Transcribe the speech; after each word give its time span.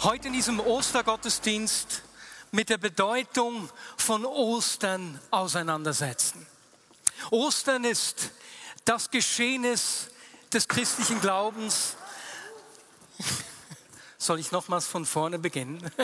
heute 0.00 0.28
in 0.28 0.32
diesem 0.32 0.60
Ostergottesdienst 0.60 2.02
mit 2.52 2.68
der 2.68 2.78
Bedeutung 2.78 3.68
von 3.96 4.24
Ostern 4.24 5.18
auseinandersetzen. 5.30 6.46
Ostern 7.30 7.84
ist 7.84 8.30
das 8.84 9.10
Geschehnis 9.10 10.08
des 10.52 10.68
christlichen 10.68 11.20
Glaubens. 11.20 11.96
Soll 14.18 14.38
ich 14.38 14.52
nochmals 14.52 14.86
von 14.86 15.04
vorne 15.04 15.38
beginnen? 15.38 15.90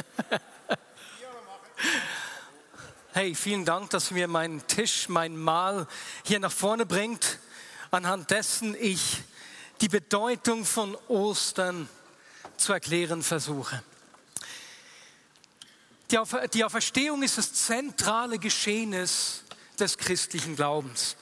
Hey, 3.16 3.36
vielen 3.36 3.64
Dank, 3.64 3.90
dass 3.90 4.10
mir 4.10 4.26
meinen 4.26 4.66
Tisch, 4.66 5.08
mein 5.08 5.36
Mahl 5.36 5.86
hier 6.24 6.40
nach 6.40 6.50
vorne 6.50 6.84
bringt, 6.84 7.38
anhand 7.92 8.32
dessen 8.32 8.74
ich 8.74 9.22
die 9.80 9.88
Bedeutung 9.88 10.64
von 10.64 10.96
Ostern 11.06 11.88
zu 12.56 12.72
erklären 12.72 13.22
versuche. 13.22 13.82
Die 16.10 16.64
Auferstehung 16.64 17.22
ist 17.22 17.38
das 17.38 17.52
zentrale 17.52 18.38
Geschehnis 18.38 19.42
des 19.78 19.98
christlichen 19.98 20.54
Glaubens. 20.54 21.16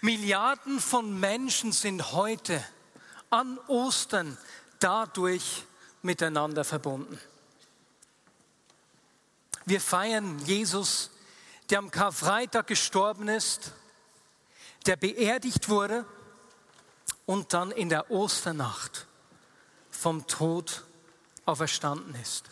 Milliarden 0.00 0.80
von 0.80 1.18
Menschen 1.18 1.72
sind 1.72 2.12
heute 2.12 2.62
an 3.30 3.58
Ostern 3.68 4.36
dadurch 4.80 5.64
miteinander 6.02 6.64
verbunden. 6.64 7.18
Wir 9.64 9.80
feiern 9.80 10.38
Jesus, 10.44 11.10
der 11.70 11.78
am 11.78 11.90
Karfreitag 11.90 12.66
gestorben 12.66 13.28
ist, 13.28 13.72
der 14.86 14.96
beerdigt 14.96 15.68
wurde 15.68 16.04
und 17.24 17.52
dann 17.52 17.72
in 17.72 17.88
der 17.88 18.10
Osternacht 18.10 19.05
vom 19.96 20.26
Tod 20.26 20.84
auferstanden 21.44 22.14
ist. 22.20 22.44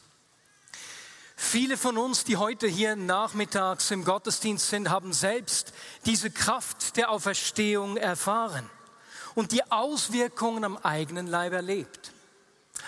Viele 1.36 1.76
von 1.76 1.98
uns, 1.98 2.24
die 2.24 2.36
heute 2.36 2.66
hier 2.66 2.96
nachmittags 2.96 3.90
im 3.90 4.04
Gottesdienst 4.04 4.70
sind, 4.70 4.88
haben 4.88 5.12
selbst 5.12 5.72
diese 6.06 6.30
Kraft 6.30 6.96
der 6.96 7.10
Auferstehung 7.10 7.96
erfahren 7.96 8.68
und 9.34 9.52
die 9.52 9.70
Auswirkungen 9.70 10.64
am 10.64 10.76
eigenen 10.78 11.26
Leib 11.26 11.52
erlebt. 11.52 12.12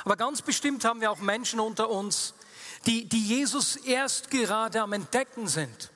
Aber 0.05 0.17
ganz 0.17 0.43
bestimmt 0.43 0.85
haben 0.85 1.01
wir 1.01 1.11
auch 1.11 1.19
Menschen 1.19 1.61
unter 1.61 1.91
uns, 1.91 2.35
die, 2.87 3.09
die 3.09 3.25
Jesus 3.25 3.77
erst 3.77 4.31
gerade 4.31 4.81
am 4.81 4.93
Entdecken 4.93 5.48
sind 5.48 5.91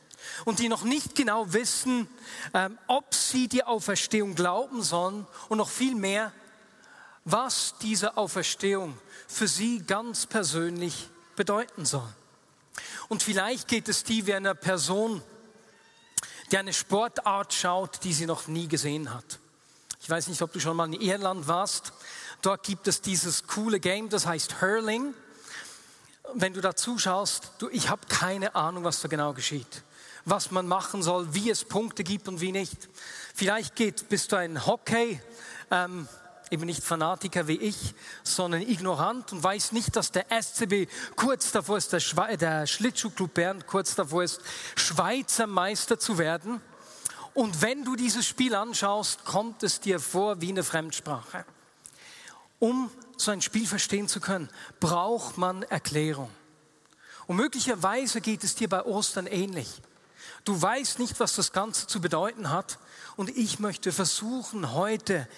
und 0.44 0.58
die 0.58 0.68
noch 0.68 0.82
nicht 0.82 1.14
genau 1.14 1.52
wissen, 1.52 2.08
ähm, 2.52 2.78
ob 2.88 3.14
sie 3.14 3.48
die 3.48 3.64
Auferstehung 3.64 4.34
glauben 4.34 4.82
sollen 4.82 5.26
und 5.48 5.58
noch 5.58 5.70
viel 5.70 5.94
mehr, 5.94 6.32
was 7.24 7.74
diese 7.82 8.16
Auferstehung 8.16 8.98
für 9.28 9.48
sie 9.48 9.82
ganz 9.84 10.26
persönlich 10.26 11.08
bedeuten 11.36 11.84
soll. 11.84 12.08
Und 13.08 13.22
vielleicht 13.22 13.68
geht 13.68 13.88
es 13.88 14.04
dir 14.04 14.26
wie 14.26 14.34
einer 14.34 14.54
Person, 14.54 15.22
die 16.50 16.58
eine 16.58 16.72
Sportart 16.72 17.52
schaut, 17.52 18.02
die 18.04 18.12
sie 18.12 18.26
noch 18.26 18.48
nie 18.48 18.68
gesehen 18.68 19.12
hat. 19.12 19.38
Ich 20.00 20.08
weiß 20.08 20.28
nicht, 20.28 20.42
ob 20.42 20.52
du 20.52 20.60
schon 20.60 20.76
mal 20.76 20.92
in 20.92 21.00
Irland 21.00 21.46
warst. 21.46 21.92
Dort 22.42 22.62
gibt 22.62 22.88
es 22.88 23.00
dieses 23.00 23.46
coole 23.46 23.80
Game, 23.80 24.08
das 24.08 24.26
heißt 24.26 24.60
Hurling. 24.60 25.14
Wenn 26.34 26.54
du 26.54 26.60
da 26.60 26.74
zuschaust, 26.74 27.52
du, 27.58 27.68
ich 27.68 27.90
habe 27.90 28.06
keine 28.08 28.54
Ahnung, 28.54 28.84
was 28.84 29.00
da 29.00 29.08
genau 29.08 29.34
geschieht. 29.34 29.82
Was 30.24 30.50
man 30.50 30.66
machen 30.66 31.02
soll, 31.02 31.34
wie 31.34 31.50
es 31.50 31.64
Punkte 31.64 32.04
gibt 32.04 32.28
und 32.28 32.40
wie 32.40 32.52
nicht. 32.52 32.88
Vielleicht 33.34 33.76
geht, 33.76 34.08
bist 34.08 34.32
du 34.32 34.36
ein 34.36 34.66
Hockey, 34.66 35.20
ähm, 35.70 36.08
eben 36.50 36.66
nicht 36.66 36.82
Fanatiker 36.82 37.46
wie 37.46 37.58
ich, 37.58 37.94
sondern 38.24 38.62
ignorant 38.62 39.32
und 39.32 39.42
weiß 39.42 39.72
nicht, 39.72 39.94
dass 39.96 40.12
der 40.12 40.26
SCB 40.30 40.88
kurz 41.16 41.52
davor 41.52 41.78
ist, 41.78 41.92
der, 41.92 42.00
Schwe 42.00 42.36
der 42.36 42.66
Schlittschuhclub 42.66 43.32
Bern 43.34 43.66
kurz 43.66 43.94
davor 43.94 44.24
ist, 44.24 44.40
Schweizer 44.76 45.46
Meister 45.46 45.98
zu 45.98 46.18
werden. 46.18 46.60
Und 47.34 47.62
wenn 47.62 47.84
du 47.84 47.94
dieses 47.94 48.26
Spiel 48.26 48.54
anschaust, 48.54 49.24
kommt 49.24 49.62
es 49.62 49.80
dir 49.80 50.00
vor 50.00 50.40
wie 50.40 50.48
eine 50.48 50.64
Fremdsprache. 50.64 51.44
Um 52.58 52.90
so 53.16 53.30
ein 53.30 53.40
Spiel 53.40 53.66
verstehen 53.66 54.08
zu 54.08 54.20
können, 54.20 54.48
braucht 54.80 55.38
man 55.38 55.62
Erklärung. 55.62 56.30
Und 57.26 57.36
möglicherweise 57.36 58.20
geht 58.20 58.42
es 58.42 58.56
dir 58.56 58.68
bei 58.68 58.84
Ostern 58.84 59.26
ähnlich. 59.26 59.80
Du 60.44 60.60
weißt 60.60 60.98
nicht, 60.98 61.20
was 61.20 61.34
das 61.34 61.52
Ganze 61.52 61.86
zu 61.86 62.00
bedeuten 62.00 62.50
hat. 62.50 62.78
Und 63.16 63.30
ich 63.36 63.58
möchte 63.58 63.92
versuchen, 63.92 64.72
heute 64.72 65.28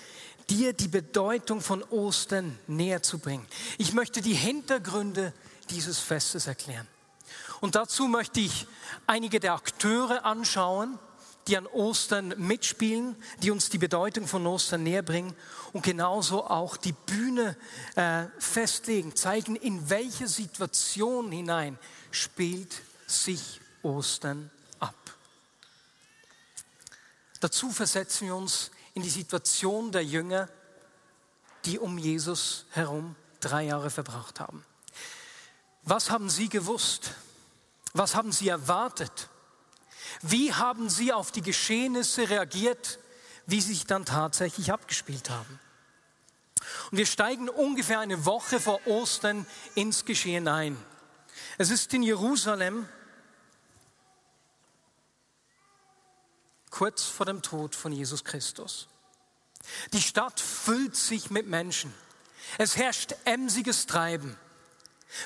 dir 0.51 0.73
die 0.73 0.89
Bedeutung 0.89 1.61
von 1.61 1.83
Ostern 1.85 2.59
näher 2.67 3.03
zu 3.03 3.19
bringen. 3.19 3.47
Ich 3.79 3.93
möchte 3.93 4.21
die 4.21 4.35
Hintergründe 4.35 5.33
dieses 5.71 5.99
Festes 5.99 6.47
erklären. 6.47 6.87
Und 7.61 7.77
dazu 7.77 8.09
möchte 8.09 8.41
ich 8.41 8.67
einige 9.07 9.41
der 9.41 9.55
Akteure 9.55 10.25
anschauen, 10.25 10.99
die 11.47 11.57
an 11.57 11.67
Ostern 11.67 12.35
mitspielen, 12.37 13.17
die 13.43 13.51
uns 13.51 13.69
die 13.69 13.79
Bedeutung 13.79 14.27
von 14.27 14.47
Ostern 14.47 14.83
näher 14.83 15.03
bringen 15.03 15.35
und 15.73 15.83
genauso 15.83 16.45
auch 16.45 16.77
die 16.77 16.93
Bühne 16.93 17.57
äh, 17.97 18.25
festlegen, 18.39 19.17
zeigen, 19.17 19.57
in 19.57 19.91
welche 19.91 20.29
Situation 20.29 21.33
hinein 21.33 21.79
spielt 22.11 22.83
sich 23.07 23.61
Ostern 23.83 24.51
ab. 24.79 24.95
Dazu 27.41 27.71
versetzen 27.71 28.29
wir 28.29 28.37
uns 28.37 28.71
in 28.95 29.03
die 29.03 29.11
Situation 29.11 29.93
der 29.93 30.05
Jünger, 30.05 30.49
die 31.65 31.79
um 31.79 31.99
Jesus 31.99 32.67
herum 32.71 33.17
drei 33.41 33.65
Jahre 33.65 33.91
verbracht 33.91 34.41
haben. 34.41 34.65
Was 35.83 36.11
haben 36.11 36.31
sie 36.31 36.49
gewusst? 36.49 37.15
Was 37.93 38.15
haben 38.15 38.33
sie 38.33 38.49
erwartet? 38.49 39.29
Wie 40.21 40.53
haben 40.53 40.89
sie 40.89 41.13
auf 41.13 41.33
die 41.33 41.43
Geschehnisse 41.43 42.29
reagiert, 42.29 42.99
wie 43.47 43.61
sie 43.61 43.75
sich 43.75 43.87
dann 43.87 44.05
tatsächlich 44.05 44.73
abgespielt 44.73 45.31
haben? 45.31 45.59
Und 46.91 46.99
wir 46.99 47.07
steigen 47.07 47.49
ungefähr 47.49 48.01
eine 48.01 48.25
Woche 48.25 48.61
vor 48.61 48.87
Ostern 48.87 49.47
ins 49.75 50.05
Geschehen 50.05 50.49
ein. 50.49 50.77
Es 51.59 51.71
ist 51.71 51.93
in 51.93 52.03
Jerusalem 52.03 52.89
kurz 56.73 57.05
vor 57.05 57.27
dem 57.27 57.43
Tod 57.43 57.77
von 57.77 57.93
Jesus 57.93 58.25
Christus. 58.25 58.89
Die 59.93 60.03
Stadt 60.03 60.41
füllt 60.41 60.97
sich 60.97 61.31
mit 61.31 61.47
Menschen. 61.47 61.95
Es 62.59 62.77
herrscht 62.77 63.15
emsiges 63.25 63.87
Treiben. 63.87 64.37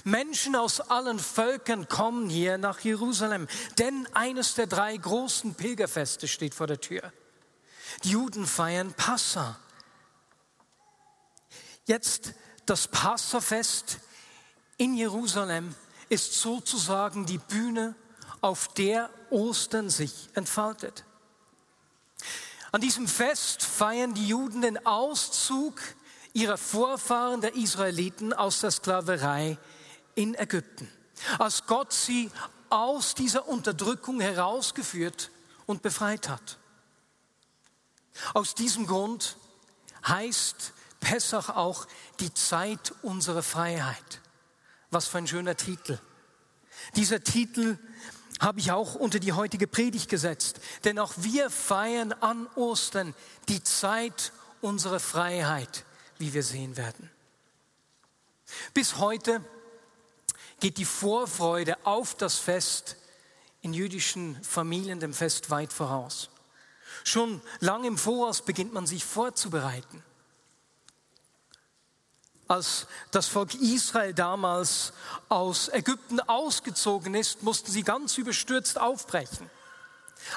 Menschen 0.04 0.56
aus 0.56 0.80
allen 0.80 1.18
Völkern 1.18 1.88
kommen 1.88 2.28
hier 2.28 2.58
nach 2.58 2.80
Jerusalem, 2.80 3.46
denn 3.78 4.06
eines 4.12 4.54
der 4.54 4.66
drei 4.66 4.96
großen 4.96 5.54
Pilgerfeste 5.54 6.28
steht 6.28 6.54
vor 6.54 6.66
der 6.66 6.80
Tür. 6.80 7.12
Die 8.02 8.10
Juden 8.10 8.46
feiern 8.46 8.92
Passa. 8.92 9.58
Jetzt 11.86 12.34
das 12.66 12.88
Passafest 12.88 14.00
in 14.76 14.96
Jerusalem 14.96 15.74
ist 16.08 16.34
sozusagen 16.34 17.26
die 17.26 17.38
Bühne, 17.38 17.94
auf 18.40 18.68
der 18.74 19.08
Ostern 19.30 19.88
sich 19.88 20.28
entfaltet. 20.34 21.04
An 22.76 22.82
diesem 22.82 23.08
Fest 23.08 23.62
feiern 23.62 24.12
die 24.12 24.28
Juden 24.28 24.60
den 24.60 24.84
Auszug 24.84 25.80
ihrer 26.34 26.58
Vorfahren 26.58 27.40
der 27.40 27.54
Israeliten 27.54 28.34
aus 28.34 28.60
der 28.60 28.70
Sklaverei 28.70 29.56
in 30.14 30.34
Ägypten. 30.34 30.86
Als 31.38 31.64
Gott 31.64 31.94
sie 31.94 32.30
aus 32.68 33.14
dieser 33.14 33.48
Unterdrückung 33.48 34.20
herausgeführt 34.20 35.30
und 35.64 35.80
befreit 35.80 36.28
hat. 36.28 36.58
Aus 38.34 38.54
diesem 38.54 38.86
Grund 38.86 39.38
heißt 40.06 40.74
Pessach 41.00 41.48
auch 41.48 41.86
die 42.20 42.34
Zeit 42.34 42.92
unserer 43.00 43.42
Freiheit. 43.42 44.20
Was 44.90 45.06
für 45.06 45.16
ein 45.16 45.26
schöner 45.26 45.56
Titel. 45.56 45.98
Dieser 46.94 47.24
Titel 47.24 47.78
habe 48.40 48.60
ich 48.60 48.72
auch 48.72 48.94
unter 48.94 49.18
die 49.18 49.32
heutige 49.32 49.66
Predigt 49.66 50.08
gesetzt. 50.08 50.60
Denn 50.84 50.98
auch 50.98 51.14
wir 51.16 51.50
feiern 51.50 52.12
an 52.12 52.46
Ostern 52.54 53.14
die 53.48 53.62
Zeit 53.62 54.32
unserer 54.60 55.00
Freiheit, 55.00 55.84
wie 56.18 56.34
wir 56.34 56.42
sehen 56.42 56.76
werden. 56.76 57.10
Bis 58.74 58.98
heute 58.98 59.42
geht 60.60 60.78
die 60.78 60.84
Vorfreude 60.84 61.76
auf 61.84 62.14
das 62.14 62.38
Fest 62.38 62.96
in 63.62 63.72
jüdischen 63.72 64.40
Familien 64.42 65.00
dem 65.00 65.12
Fest 65.12 65.50
weit 65.50 65.72
voraus. 65.72 66.30
Schon 67.04 67.40
lange 67.60 67.88
im 67.88 67.98
Voraus 67.98 68.42
beginnt 68.42 68.72
man 68.72 68.86
sich 68.86 69.04
vorzubereiten. 69.04 70.02
Als 72.48 72.86
das 73.10 73.26
Volk 73.26 73.54
Israel 73.54 74.14
damals 74.14 74.92
aus 75.28 75.68
Ägypten 75.68 76.20
ausgezogen 76.20 77.14
ist, 77.14 77.42
mussten 77.42 77.72
sie 77.72 77.82
ganz 77.82 78.18
überstürzt 78.18 78.80
aufbrechen. 78.80 79.50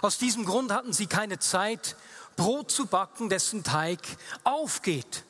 Aus 0.02 0.18
diesem 0.18 0.46
Grund 0.46 0.72
hatten 0.72 0.94
sie 0.94 1.08
keine 1.08 1.40
Zeit, 1.40 1.96
Brot 2.36 2.72
zu 2.72 2.88
backen, 2.88 3.30
dessen 3.30 3.64
Teig 3.64 4.00
aufgeht. 4.44 5.24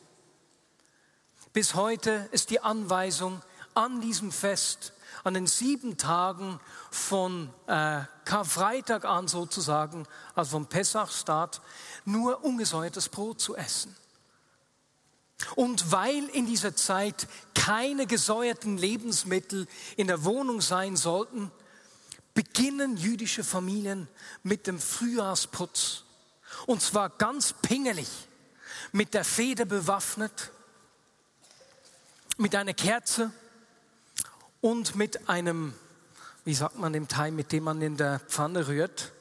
Bis 1.52 1.74
heute 1.74 2.30
ist 2.32 2.50
die 2.50 2.62
Anweisung 2.62 3.42
an 3.74 4.00
diesem 4.00 4.32
Fest, 4.32 4.94
an 5.24 5.34
den 5.34 5.48
sieben 5.48 5.98
Tagen 5.98 6.60
von 6.92 7.50
äh, 7.68 8.02
Karfreitag 8.26 9.06
an 9.06 9.28
sozusagen, 9.28 10.06
also 10.36 10.52
vom 10.52 10.68
Pessachstart, 10.68 11.62
nur 12.06 12.44
ungesäuertes 12.44 13.10
Brot 13.10 13.42
zu 13.42 13.56
essen. 13.56 13.96
Und 15.56 15.92
weil 15.92 16.26
in 16.30 16.46
dieser 16.46 16.76
Zeit 16.76 17.28
keine 17.54 18.08
gesäuerten 18.08 18.78
Lebensmittel 18.78 19.68
in 19.96 20.08
der 20.08 20.24
Wohnung 20.24 20.62
sein 20.62 20.98
sollten, 20.98 21.52
beginnen 22.34 22.98
jüdische 22.98 23.44
Familien 23.44 24.08
mit 24.44 24.68
dem 24.68 24.80
Frühjahrsputz. 24.80 26.04
Und 26.66 26.82
zwar 26.82 27.10
ganz 27.10 27.54
pingelig, 27.54 28.08
mit 28.92 29.14
der 29.14 29.24
Feder 29.24 29.66
bewaffnet, 29.66 30.52
mit 32.38 32.56
einer 32.56 32.74
Kerze 32.74 33.32
und 34.62 34.96
mit 34.96 35.30
einem, 35.30 35.74
wie 36.46 36.54
sagt 36.54 36.78
man 36.78 36.94
dem 36.94 37.08
Teil, 37.08 37.32
mit 37.32 37.52
dem 37.52 37.64
man 37.64 37.82
in 37.82 37.98
der 37.98 38.20
Pfanne 38.20 38.68
rührt, 38.68 39.12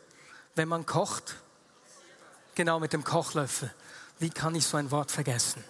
wenn 0.55 0.69
man 0.69 0.87
kocht. 0.87 1.37
Genau, 2.55 2.81
mit 2.81 2.93
dem 2.93 3.05
Kochlöffel. 3.05 3.73
Wie 4.19 4.31
kann 4.31 4.55
ich 4.55 4.67
so 4.67 4.77
ein 4.77 4.91
Wort 4.91 5.11
vergessen? 5.11 5.63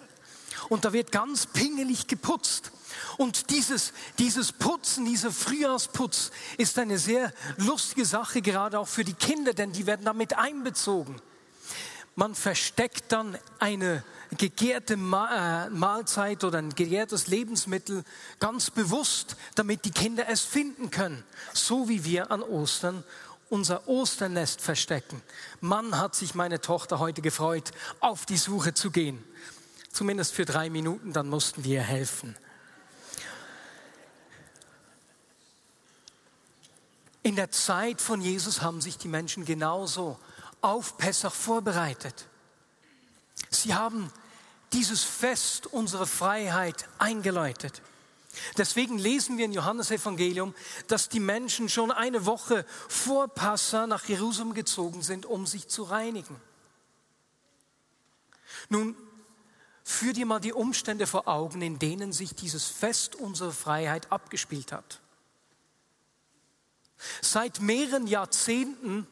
Und 0.67 0.85
da 0.85 0.93
wird 0.93 1.11
ganz 1.11 1.45
pingelig 1.45 2.07
geputzt. 2.07 2.71
Und 3.17 3.49
dieses, 3.49 3.93
dieses 4.17 4.51
Putzen, 4.51 5.05
dieser 5.05 5.31
Frühjahrsputz 5.31 6.31
ist 6.57 6.79
eine 6.79 6.97
sehr 6.97 7.33
lustige 7.57 8.05
Sache, 8.05 8.41
gerade 8.41 8.79
auch 8.79 8.87
für 8.87 9.03
die 9.03 9.13
Kinder, 9.13 9.53
denn 9.53 9.71
die 9.71 9.85
werden 9.85 10.05
damit 10.05 10.37
einbezogen. 10.37 11.21
Man 12.15 12.35
versteckt 12.35 13.11
dann 13.11 13.37
eine 13.59 14.03
gegärte 14.37 14.93
äh, 14.95 15.69
Mahlzeit 15.69 16.43
oder 16.43 16.59
ein 16.59 16.75
gegärtes 16.75 17.27
Lebensmittel 17.27 18.03
ganz 18.39 18.69
bewusst, 18.71 19.35
damit 19.55 19.85
die 19.85 19.91
Kinder 19.91 20.27
es 20.27 20.41
finden 20.41 20.91
können. 20.91 21.23
So 21.53 21.87
wie 21.87 22.03
wir 22.03 22.31
an 22.31 22.43
Ostern 22.43 23.03
unser 23.49 23.87
Osternest 23.87 24.61
verstecken. 24.61 25.21
Mann 25.59 25.97
hat 25.97 26.13
sich 26.13 26.35
meine 26.35 26.61
Tochter 26.61 26.99
heute 26.99 27.21
gefreut, 27.21 27.71
auf 27.99 28.25
die 28.25 28.37
Suche 28.37 28.73
zu 28.73 28.91
gehen 28.91 29.23
zumindest 29.99 30.33
für 30.33 30.45
drei 30.45 30.69
Minuten, 30.69 31.11
dann 31.11 31.27
mussten 31.27 31.65
wir 31.65 31.81
helfen. 31.81 32.37
In 37.21 37.35
der 37.35 37.51
Zeit 37.51 37.99
von 37.99 38.21
Jesus 38.21 38.61
haben 38.61 38.79
sich 38.79 38.97
die 38.97 39.09
Menschen 39.09 39.43
genauso 39.43 40.17
auf 40.61 40.97
Pessach 40.97 41.33
vorbereitet. 41.33 42.27
Sie 43.49 43.73
haben 43.73 44.09
dieses 44.71 45.03
Fest 45.03 45.67
unserer 45.67 46.07
Freiheit 46.07 46.87
eingeläutet. 46.97 47.81
Deswegen 48.57 48.97
lesen 48.97 49.37
wir 49.37 49.43
im 49.43 49.51
Johannesevangelium, 49.51 50.55
dass 50.87 51.09
die 51.09 51.19
Menschen 51.19 51.67
schon 51.67 51.91
eine 51.91 52.25
Woche 52.25 52.65
vor 52.87 53.27
Passa 53.27 53.85
nach 53.85 54.05
Jerusalem 54.05 54.53
gezogen 54.53 55.01
sind, 55.01 55.25
um 55.25 55.45
sich 55.45 55.67
zu 55.67 55.83
reinigen. 55.83 56.39
Nun, 58.69 58.95
Führ 59.89 60.13
dir 60.13 60.27
mal 60.27 60.39
die 60.39 60.53
Umstände 60.53 61.07
vor 61.07 61.27
Augen, 61.27 61.63
in 61.63 61.79
denen 61.79 62.13
sich 62.13 62.35
dieses 62.35 62.67
Fest 62.67 63.15
unserer 63.15 63.51
Freiheit 63.51 64.11
abgespielt 64.11 64.71
hat. 64.71 65.01
Seit 67.23 67.59
mehreren 67.59 68.05
Jahrzehnten 68.05 69.07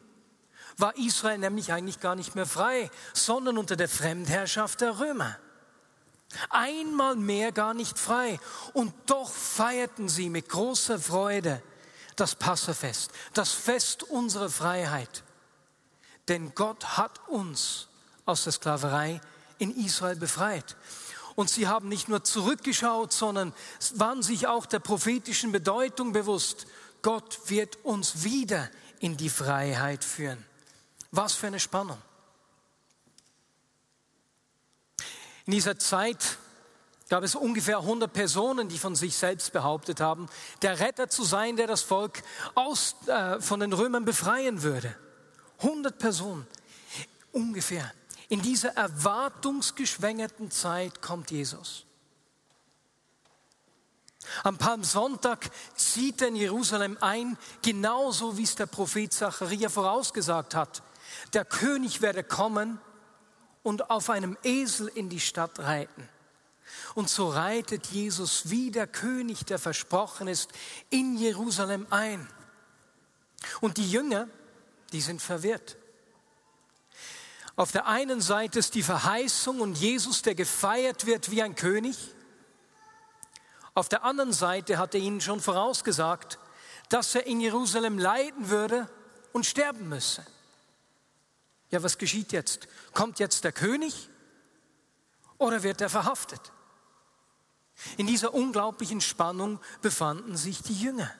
war 0.76 0.96
Israel 0.96 1.38
nämlich 1.38 1.72
eigentlich 1.72 1.98
gar 1.98 2.14
nicht 2.14 2.36
mehr 2.36 2.46
frei, 2.46 2.92
sondern 3.12 3.58
unter 3.58 3.74
der 3.74 3.88
Fremdherrschaft 3.88 4.80
der 4.80 5.00
Römer. 5.00 5.36
Einmal 6.48 7.16
mehr 7.16 7.50
gar 7.50 7.74
nicht 7.74 7.98
frei. 7.98 8.38
Und 8.72 8.94
doch 9.06 9.32
feierten 9.32 10.08
sie 10.08 10.30
mit 10.30 10.48
großer 10.48 11.00
Freude 11.00 11.60
das 12.14 12.36
Passafest, 12.36 13.10
das 13.34 13.50
Fest 13.50 14.04
unserer 14.04 14.48
Freiheit. 14.48 15.24
Denn 16.28 16.54
Gott 16.54 16.96
hat 16.96 17.26
uns 17.26 17.88
aus 18.26 18.44
der 18.44 18.52
Sklaverei 18.52 19.20
in 19.58 19.74
Israel 19.76 20.16
befreit. 20.16 20.76
Und 21.34 21.50
sie 21.50 21.68
haben 21.68 21.88
nicht 21.88 22.08
nur 22.08 22.24
zurückgeschaut, 22.24 23.12
sondern 23.12 23.52
waren 23.94 24.22
sich 24.22 24.46
auch 24.46 24.66
der 24.66 24.80
prophetischen 24.80 25.52
Bedeutung 25.52 26.12
bewusst. 26.12 26.66
Gott 27.02 27.38
wird 27.46 27.76
uns 27.84 28.24
wieder 28.24 28.68
in 28.98 29.16
die 29.16 29.30
Freiheit 29.30 30.02
führen. 30.02 30.44
Was 31.10 31.34
für 31.34 31.46
eine 31.46 31.60
Spannung. 31.60 31.98
In 35.46 35.52
dieser 35.52 35.78
Zeit 35.78 36.38
gab 37.08 37.22
es 37.22 37.34
ungefähr 37.34 37.78
100 37.78 38.12
Personen, 38.12 38.68
die 38.68 38.78
von 38.78 38.94
sich 38.94 39.16
selbst 39.16 39.52
behauptet 39.52 40.00
haben, 40.00 40.28
der 40.62 40.80
Retter 40.80 41.08
zu 41.08 41.24
sein, 41.24 41.56
der 41.56 41.66
das 41.66 41.82
Volk 41.82 42.22
aus, 42.54 42.96
äh, 43.06 43.40
von 43.40 43.60
den 43.60 43.72
Römern 43.72 44.04
befreien 44.04 44.62
würde. 44.62 44.94
100 45.58 45.98
Personen 45.98 46.46
ungefähr. 47.32 47.92
In 48.28 48.42
dieser 48.42 48.76
erwartungsgeschwängerten 48.76 50.50
Zeit 50.50 51.00
kommt 51.00 51.30
Jesus. 51.30 51.84
Am 54.42 54.58
Palmsonntag 54.58 55.50
zieht 55.74 56.20
er 56.20 56.28
in 56.28 56.36
Jerusalem 56.36 56.98
ein, 57.00 57.38
genauso 57.62 58.36
wie 58.36 58.42
es 58.42 58.56
der 58.56 58.66
Prophet 58.66 59.12
Zacharia 59.12 59.70
vorausgesagt 59.70 60.54
hat. 60.54 60.82
Der 61.32 61.46
König 61.46 62.02
werde 62.02 62.22
kommen 62.22 62.78
und 63.62 63.90
auf 63.90 64.10
einem 64.10 64.36
Esel 64.42 64.88
in 64.88 65.08
die 65.08 65.20
Stadt 65.20 65.58
reiten. 65.58 66.08
Und 66.94 67.08
so 67.08 67.28
reitet 67.28 67.86
Jesus 67.86 68.50
wie 68.50 68.70
der 68.70 68.86
König, 68.86 69.46
der 69.46 69.58
versprochen 69.58 70.28
ist, 70.28 70.50
in 70.90 71.16
Jerusalem 71.16 71.86
ein. 71.90 72.28
Und 73.60 73.78
die 73.78 73.90
Jünger, 73.90 74.28
die 74.92 75.00
sind 75.00 75.22
verwirrt. 75.22 75.76
Auf 77.58 77.72
der 77.72 77.88
einen 77.88 78.20
Seite 78.20 78.60
ist 78.60 78.76
die 78.76 78.84
Verheißung 78.84 79.60
und 79.60 79.76
Jesus, 79.76 80.22
der 80.22 80.36
gefeiert 80.36 81.06
wird 81.06 81.32
wie 81.32 81.42
ein 81.42 81.56
König. 81.56 81.98
Auf 83.74 83.88
der 83.88 84.04
anderen 84.04 84.32
Seite 84.32 84.78
hat 84.78 84.94
er 84.94 85.00
ihnen 85.00 85.20
schon 85.20 85.40
vorausgesagt, 85.40 86.38
dass 86.88 87.16
er 87.16 87.26
in 87.26 87.40
Jerusalem 87.40 87.98
leiden 87.98 88.48
würde 88.48 88.88
und 89.32 89.44
sterben 89.44 89.88
müsse. 89.88 90.24
Ja, 91.70 91.82
was 91.82 91.98
geschieht 91.98 92.30
jetzt? 92.30 92.68
Kommt 92.92 93.18
jetzt 93.18 93.42
der 93.42 93.50
König 93.50 94.08
oder 95.36 95.64
wird 95.64 95.80
er 95.80 95.90
verhaftet? 95.90 96.52
In 97.96 98.06
dieser 98.06 98.34
unglaublichen 98.34 99.00
Spannung 99.00 99.58
befanden 99.82 100.36
sich 100.36 100.62
die 100.62 100.80
Jünger. 100.80 101.12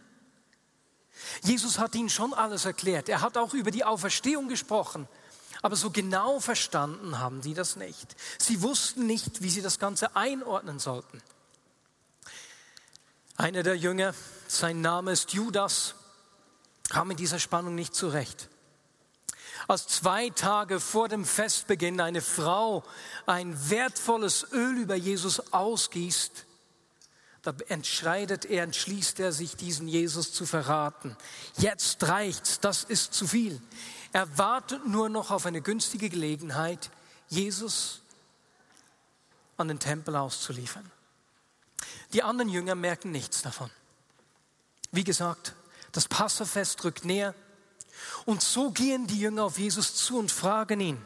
Jesus 1.43 1.81
hat 1.81 1.97
ihnen 1.97 2.11
schon 2.11 2.33
alles 2.33 2.65
erklärt. 2.65 3.09
Er 3.09 3.23
hat 3.23 3.37
auch 3.37 3.55
über 3.55 3.73
die 3.73 3.85
Auferstehung 3.85 4.47
gesprochen. 4.47 5.09
Aber 5.63 5.77
so 5.77 5.91
genau 5.91 6.41
verstanden 6.41 7.19
haben 7.19 7.43
sie 7.43 7.55
das 7.55 7.77
nicht. 7.77 8.17
Sie 8.39 8.63
wussten 8.63 9.07
nicht, 9.07 9.43
wie 9.43 9.51
sie 9.51 9.63
das 9.63 9.79
Ganze 9.79 10.15
einordnen 10.15 10.79
sollten. 10.79 11.21
Einer 13.37 13.63
der 13.63 13.77
Jünger, 13.77 14.15
sein 14.49 14.81
Name 14.81 15.13
ist 15.13 15.33
Judas, 15.33 15.95
kam 16.89 17.11
in 17.11 17.17
dieser 17.17 17.39
Spannung 17.39 17.75
nicht 17.75 17.95
zurecht. 17.95 18.49
Als 19.67 19.87
zwei 19.87 20.31
Tage 20.31 20.81
vor 20.81 21.09
dem 21.09 21.25
Festbeginn 21.25 22.01
eine 22.01 22.23
Frau 22.23 22.85
ein 23.27 23.71
wertvolles 23.71 24.47
Öl 24.53 24.79
über 24.79 24.95
Jesus 24.95 25.53
ausgießt, 25.53 26.47
da 27.43 27.55
entscheidet 27.69 28.45
er, 28.45 28.65
entschließt 28.65 29.21
er 29.21 29.33
sich, 29.33 29.57
diesen 29.57 29.87
Jesus 29.89 30.33
zu 30.33 30.45
verraten. 30.45 31.17
Jetzt 31.57 32.03
reicht's, 32.09 32.61
das 32.61 32.85
ist 32.85 33.15
zu 33.15 33.27
viel. 33.27 33.61
Er 34.13 34.39
wartet 34.39 34.87
nur 34.87 35.09
noch 35.09 35.31
auf 35.31 35.47
eine 35.47 35.61
günstige 35.61 36.09
Gelegenheit, 36.09 36.91
Jesus 37.29 38.01
an 39.57 39.69
den 39.69 39.79
Tempel 39.79 40.17
auszuliefern. 40.17 40.91
Die 42.13 42.23
anderen 42.23 42.49
Jünger 42.49 42.75
merken 42.75 43.11
nichts 43.11 43.43
davon. 43.43 43.71
Wie 44.93 45.05
gesagt, 45.05 45.55
das 45.93 46.09
Passafest 46.09 46.83
rückt 46.85 47.05
näher 47.05 47.35
und 48.25 48.43
so 48.43 48.71
gehen 48.71 49.07
die 49.07 49.21
Jünger 49.21 49.45
auf 49.45 49.59
Jesus 49.59 49.95
zu 49.95 50.19
und 50.19 50.33
fragen 50.33 50.81
ihn, 50.81 51.05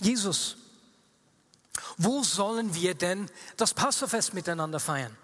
Jesus, 0.00 0.56
wo 1.96 2.22
sollen 2.22 2.74
wir 2.74 2.94
denn 2.94 3.28
das 3.56 3.74
Passafest 3.74 4.34
miteinander 4.34 4.80
feiern? 4.80 5.16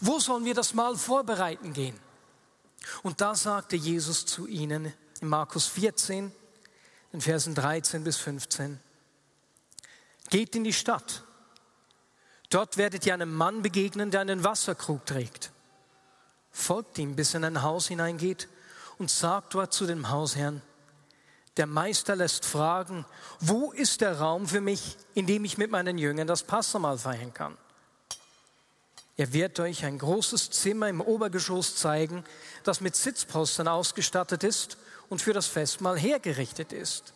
Wo 0.00 0.18
sollen 0.18 0.44
wir 0.44 0.54
das 0.54 0.74
Mal 0.74 0.96
vorbereiten 0.96 1.72
gehen? 1.72 1.98
Und 3.02 3.20
da 3.20 3.34
sagte 3.34 3.76
Jesus 3.76 4.26
zu 4.26 4.46
ihnen 4.46 4.92
in 5.20 5.28
Markus 5.28 5.66
14, 5.66 6.32
in 7.12 7.20
Versen 7.20 7.54
13 7.54 8.04
bis 8.04 8.16
15, 8.18 8.80
geht 10.30 10.56
in 10.56 10.64
die 10.64 10.72
Stadt. 10.72 11.24
Dort 12.48 12.76
werdet 12.76 13.06
ihr 13.06 13.14
einem 13.14 13.34
Mann 13.34 13.62
begegnen, 13.62 14.10
der 14.10 14.20
einen 14.20 14.44
Wasserkrug 14.44 15.04
trägt. 15.06 15.52
Folgt 16.50 16.98
ihm, 16.98 17.16
bis 17.16 17.34
er 17.34 17.38
in 17.38 17.44
ein 17.44 17.62
Haus 17.62 17.88
hineingeht 17.88 18.48
und 18.98 19.10
sagt 19.10 19.54
dort 19.54 19.72
zu 19.72 19.86
dem 19.86 20.10
Hausherrn, 20.10 20.62
der 21.58 21.66
Meister 21.66 22.16
lässt 22.16 22.46
fragen, 22.46 23.04
wo 23.40 23.72
ist 23.72 24.00
der 24.00 24.18
Raum 24.18 24.46
für 24.46 24.62
mich, 24.62 24.96
in 25.14 25.26
dem 25.26 25.44
ich 25.44 25.58
mit 25.58 25.70
meinen 25.70 25.98
Jüngern 25.98 26.26
das 26.26 26.42
Passamal 26.42 26.96
feiern 26.96 27.34
kann? 27.34 27.58
Er 29.18 29.34
wird 29.34 29.60
euch 29.60 29.84
ein 29.84 29.98
großes 29.98 30.50
Zimmer 30.50 30.88
im 30.88 31.02
Obergeschoss 31.02 31.76
zeigen, 31.76 32.24
das 32.64 32.80
mit 32.80 32.96
Sitzposten 32.96 33.68
ausgestattet 33.68 34.44
ist 34.44 34.78
und 35.12 35.20
für 35.20 35.34
das 35.34 35.46
Festmahl 35.46 35.98
hergerichtet 35.98 36.72
ist. 36.72 37.12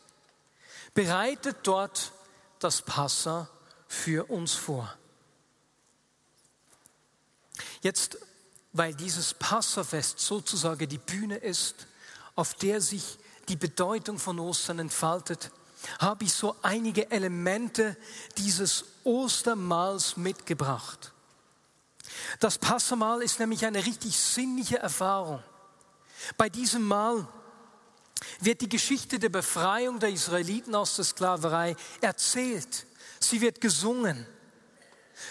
Bereitet 0.93 1.57
dort 1.63 2.13
das 2.59 2.83
Passa 2.83 3.49
für 3.89 4.29
uns 4.29 4.53
vor. 4.53 4.95
Jetzt, 7.81 8.19
weil 8.75 8.95
dieses 8.95 9.33
Passafest 9.33 10.19
sozusagen 10.19 10.87
die 10.87 10.99
Bühne 10.99 11.37
ist, 11.37 11.87
auf 12.35 12.53
der 12.53 12.83
sich 12.83 13.19
die 13.49 13.57
Bedeutung 13.57 14.19
von 14.19 14.39
Ostern 14.41 14.79
entfaltet, 14.79 15.51
habe 15.99 16.25
ich 16.25 16.35
so 16.35 16.55
einige 16.61 17.11
Elemente 17.11 17.97
dieses 18.37 18.85
Ostermahls 19.05 20.19
mitgebracht. 20.19 21.13
Das 22.41 22.59
Passamal 22.59 23.23
ist 23.23 23.41
nämlich 23.41 23.65
eine 23.65 23.87
richtig 23.87 24.19
sinnliche 24.19 24.81
Erfahrung. 24.81 25.43
Bei 26.37 26.51
diesem 26.51 26.83
Mahl 26.83 27.27
wird 28.41 28.61
die 28.61 28.69
Geschichte 28.69 29.19
der 29.19 29.29
Befreiung 29.29 29.99
der 29.99 30.11
Israeliten 30.11 30.75
aus 30.75 30.97
der 30.97 31.05
Sklaverei 31.05 31.77
erzählt. 32.01 32.87
Sie 33.21 33.41
wird 33.41 33.61
gesungen. 33.61 34.27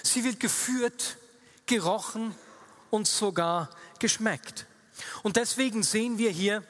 Sie 0.03 0.23
wird 0.23 0.39
geführt, 0.39 1.17
gerochen 1.65 2.35
und 2.89 3.07
sogar 3.07 3.69
geschmeckt. 3.99 4.65
Und 5.23 5.35
deswegen 5.35 5.83
sehen 5.83 6.17
wir 6.17 6.31
hier 6.31 6.63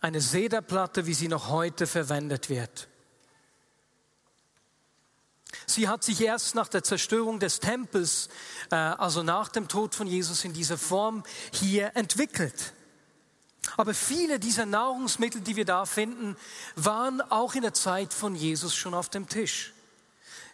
eine 0.00 0.20
Sederplatte, 0.20 1.06
wie 1.06 1.14
sie 1.14 1.28
noch 1.28 1.48
heute 1.48 1.86
verwendet 1.86 2.48
wird. 2.48 2.88
Sie 5.66 5.88
hat 5.88 6.02
sich 6.02 6.20
erst 6.20 6.54
nach 6.54 6.68
der 6.68 6.82
Zerstörung 6.82 7.38
des 7.38 7.60
Tempels, 7.60 8.28
äh, 8.70 8.74
also 8.74 9.22
nach 9.22 9.48
dem 9.48 9.68
Tod 9.68 9.94
von 9.94 10.06
Jesus 10.06 10.44
in 10.44 10.52
dieser 10.52 10.76
Form 10.76 11.22
hier 11.52 11.92
entwickelt. 11.94 12.74
Aber 13.76 13.94
viele 13.94 14.38
dieser 14.38 14.66
Nahrungsmittel, 14.66 15.40
die 15.40 15.56
wir 15.56 15.64
da 15.64 15.86
finden, 15.86 16.36
waren 16.74 17.20
auch 17.20 17.54
in 17.54 17.62
der 17.62 17.74
Zeit 17.74 18.12
von 18.12 18.34
Jesus 18.34 18.74
schon 18.74 18.94
auf 18.94 19.08
dem 19.08 19.28
Tisch. 19.28 19.72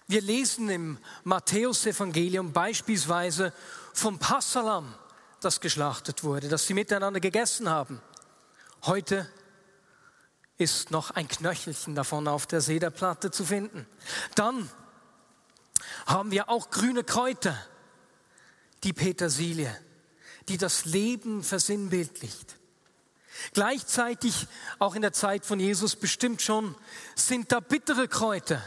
Wir 0.07 0.23
lesen 0.23 0.71
im 0.71 0.99
Matthäus-Evangelium 1.25 2.53
beispielsweise 2.53 3.53
vom 3.93 4.19
Passalam, 4.19 4.95
das 5.41 5.61
geschlachtet 5.61 6.25
wurde, 6.25 6.49
das 6.49 6.67
sie 6.67 6.75
miteinander 6.75 7.21
gegessen 7.21 7.69
haben. 7.69 8.01
Heute 8.85 9.29
ist 10.57 10.91
noch 10.91 11.11
ein 11.11 11.29
Knöchelchen 11.29 11.95
davon 11.95 12.27
auf 12.27 12.47
der 12.47 12.61
Sederplatte 12.61 13.31
zu 13.31 13.45
finden. 13.45 13.87
Dann 14.35 14.71
haben 16.07 16.31
wir 16.31 16.49
auch 16.49 16.71
grüne 16.71 17.05
Kräuter, 17.05 17.57
die 18.85 18.93
Petersilie, 18.93 19.75
die 20.49 20.59
das 20.59 20.85
Leben 20.85 21.43
versinnbildlicht. 21.43 22.57
Gleichzeitig, 23.53 24.47
auch 24.79 24.95
in 24.95 25.03
der 25.03 25.13
Zeit 25.13 25.45
von 25.45 25.61
Jesus 25.61 25.97
bestimmt 25.97 26.43
schon, 26.43 26.75
sind 27.15 27.53
da 27.53 27.61
bittere 27.61 28.09
Kräuter. 28.09 28.63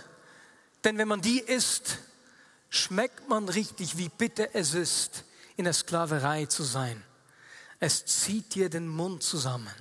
Denn 0.84 0.98
wenn 0.98 1.08
man 1.08 1.22
die 1.22 1.40
isst, 1.40 2.00
schmeckt 2.70 3.30
man 3.30 3.50
richtig, 3.50 3.98
wie 3.98 4.10
bitter 4.10 4.50
es 4.54 4.74
ist, 4.74 5.26
in 5.58 5.66
der 5.66 5.74
Sklaverei 5.74 6.46
zu 6.46 6.64
sein. 6.64 7.04
Es 7.80 8.06
zieht 8.06 8.56
dir 8.56 8.70
den 8.70 8.88
Mund 8.88 9.24
zusammen. 9.24 9.74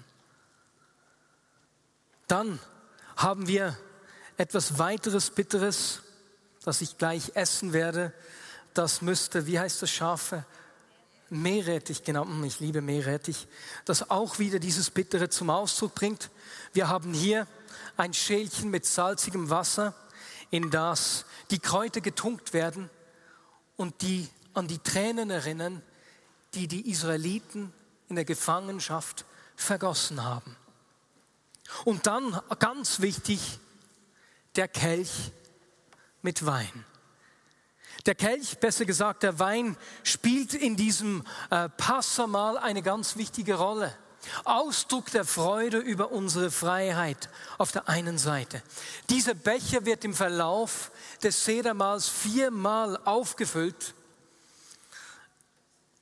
Dann 2.27 2.59
haben 3.17 3.47
wir 3.47 3.77
etwas 4.37 4.79
weiteres 4.79 5.31
Bitteres, 5.31 6.01
das 6.65 6.81
ich 6.81 6.97
gleich 6.99 7.33
essen 7.35 7.73
werde. 7.73 8.13
Das 8.75 9.03
müsste, 9.03 9.47
wie 9.47 9.59
heißt 9.59 9.83
das 9.83 9.91
Schafe? 9.91 10.45
Meerrettich, 11.31 12.03
genau, 12.03 12.25
hm, 12.25 12.45
ich 12.45 12.61
liebe 12.61 12.81
Meerrettich, 12.81 13.47
das 13.85 14.11
auch 14.11 14.39
wieder 14.39 14.59
dieses 14.59 14.91
Bittere 14.91 15.29
zum 15.29 15.49
Ausdruck 15.51 15.95
bringt. 15.95 16.31
Wir 16.73 16.89
haben 16.89 17.15
hier 17.15 17.47
ein 17.97 18.13
Schälchen 18.13 18.71
mit 18.71 18.85
salzigem 18.85 19.49
Wasser, 19.49 19.95
in 20.51 20.71
das 20.71 21.25
die 21.51 21.61
Kräuter 21.61 22.01
getunkt 22.01 22.53
werden 22.53 22.91
und 23.77 24.03
die 24.03 24.29
an 24.55 24.67
die 24.67 24.79
Tränen 24.79 25.31
erinnern, 25.31 25.83
die 26.55 26.67
die 26.67 26.91
Israeliten 26.91 27.73
in 28.09 28.17
der 28.17 28.25
Gefangenschaft 28.25 29.25
vergossen 29.55 30.25
haben. 30.25 30.57
Und 31.85 32.07
dann, 32.07 32.41
ganz 32.59 33.01
wichtig, 33.01 33.61
der 34.57 34.67
Kelch 34.67 35.31
mit 36.23 36.45
Wein. 36.45 36.85
Der 38.07 38.15
Kelch, 38.15 38.59
besser 38.59 38.85
gesagt 38.85 39.23
der 39.23 39.39
Wein, 39.39 39.77
spielt 40.03 40.55
in 40.55 40.77
diesem 40.77 41.25
äh, 41.51 41.69
Passamal 41.69 42.57
eine 42.57 42.83
ganz 42.83 43.17
wichtige 43.17 43.55
Rolle. 43.55 43.95
Ausdruck 44.45 45.11
der 45.11 45.25
Freude 45.25 45.79
über 45.79 46.13
unsere 46.13 46.51
Freiheit 46.51 47.31
auf 47.59 47.73
der 47.73 47.89
einen 47.89 48.19
Seite. 48.19 48.63
Dieser 49.09 49.35
Becher 49.35 49.87
wird 49.87 50.05
im 50.05 50.15
Verlauf 50.15 50.91
des 51.23 51.45
Sedermals 51.45 52.09
viermal 52.09 52.99
aufgefüllt 53.05 53.95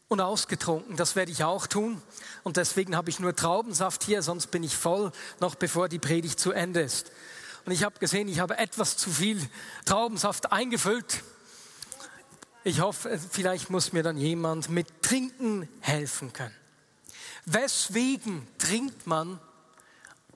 und 0.09 0.21
ausgetrunken. 0.21 0.97
Das 0.97 1.15
werde 1.17 1.31
ich 1.31 1.45
auch 1.45 1.67
tun. 1.67 2.03
Und 2.43 2.57
deswegen 2.57 2.97
habe 2.97 3.11
ich 3.11 3.21
nur 3.21 3.37
Traubensaft 3.37 4.03
hier, 4.05 4.23
sonst 4.23 4.49
bin 4.49 4.63
ich 4.63 4.77
voll, 4.77 5.13
noch 5.41 5.55
bevor 5.55 5.89
die 5.89 5.99
Predigt 5.99 6.41
zu 6.41 6.53
Ende 6.53 6.81
ist. 6.81 7.13
Und 7.67 7.73
ich 7.73 7.85
habe 7.85 7.99
gesehen, 7.99 8.29
ich 8.29 8.41
habe 8.41 8.57
etwas 8.57 8.97
zu 8.97 9.11
viel 9.11 9.41
Traubensaft 9.85 10.51
eingefüllt. 10.51 11.23
Ich 12.65 12.81
hoffe, 12.81 13.19
vielleicht 13.19 13.71
muss 13.71 13.93
mir 13.93 14.03
dann 14.03 14.17
jemand 14.19 14.69
mit 14.69 15.03
Trinken 15.03 15.69
helfen 15.81 16.33
können. 16.33 16.55
Weswegen 17.47 18.47
trinkt 18.59 19.07
man 19.07 19.41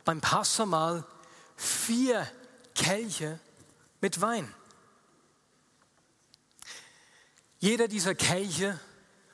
beim 0.05 0.21
Passamal 0.21 1.05
vier 1.57 2.27
Kelche 2.75 3.39
mit 4.01 4.21
Wein? 4.21 4.53
Jeder 7.59 7.87
dieser 7.87 8.15
Kelche 8.15 8.79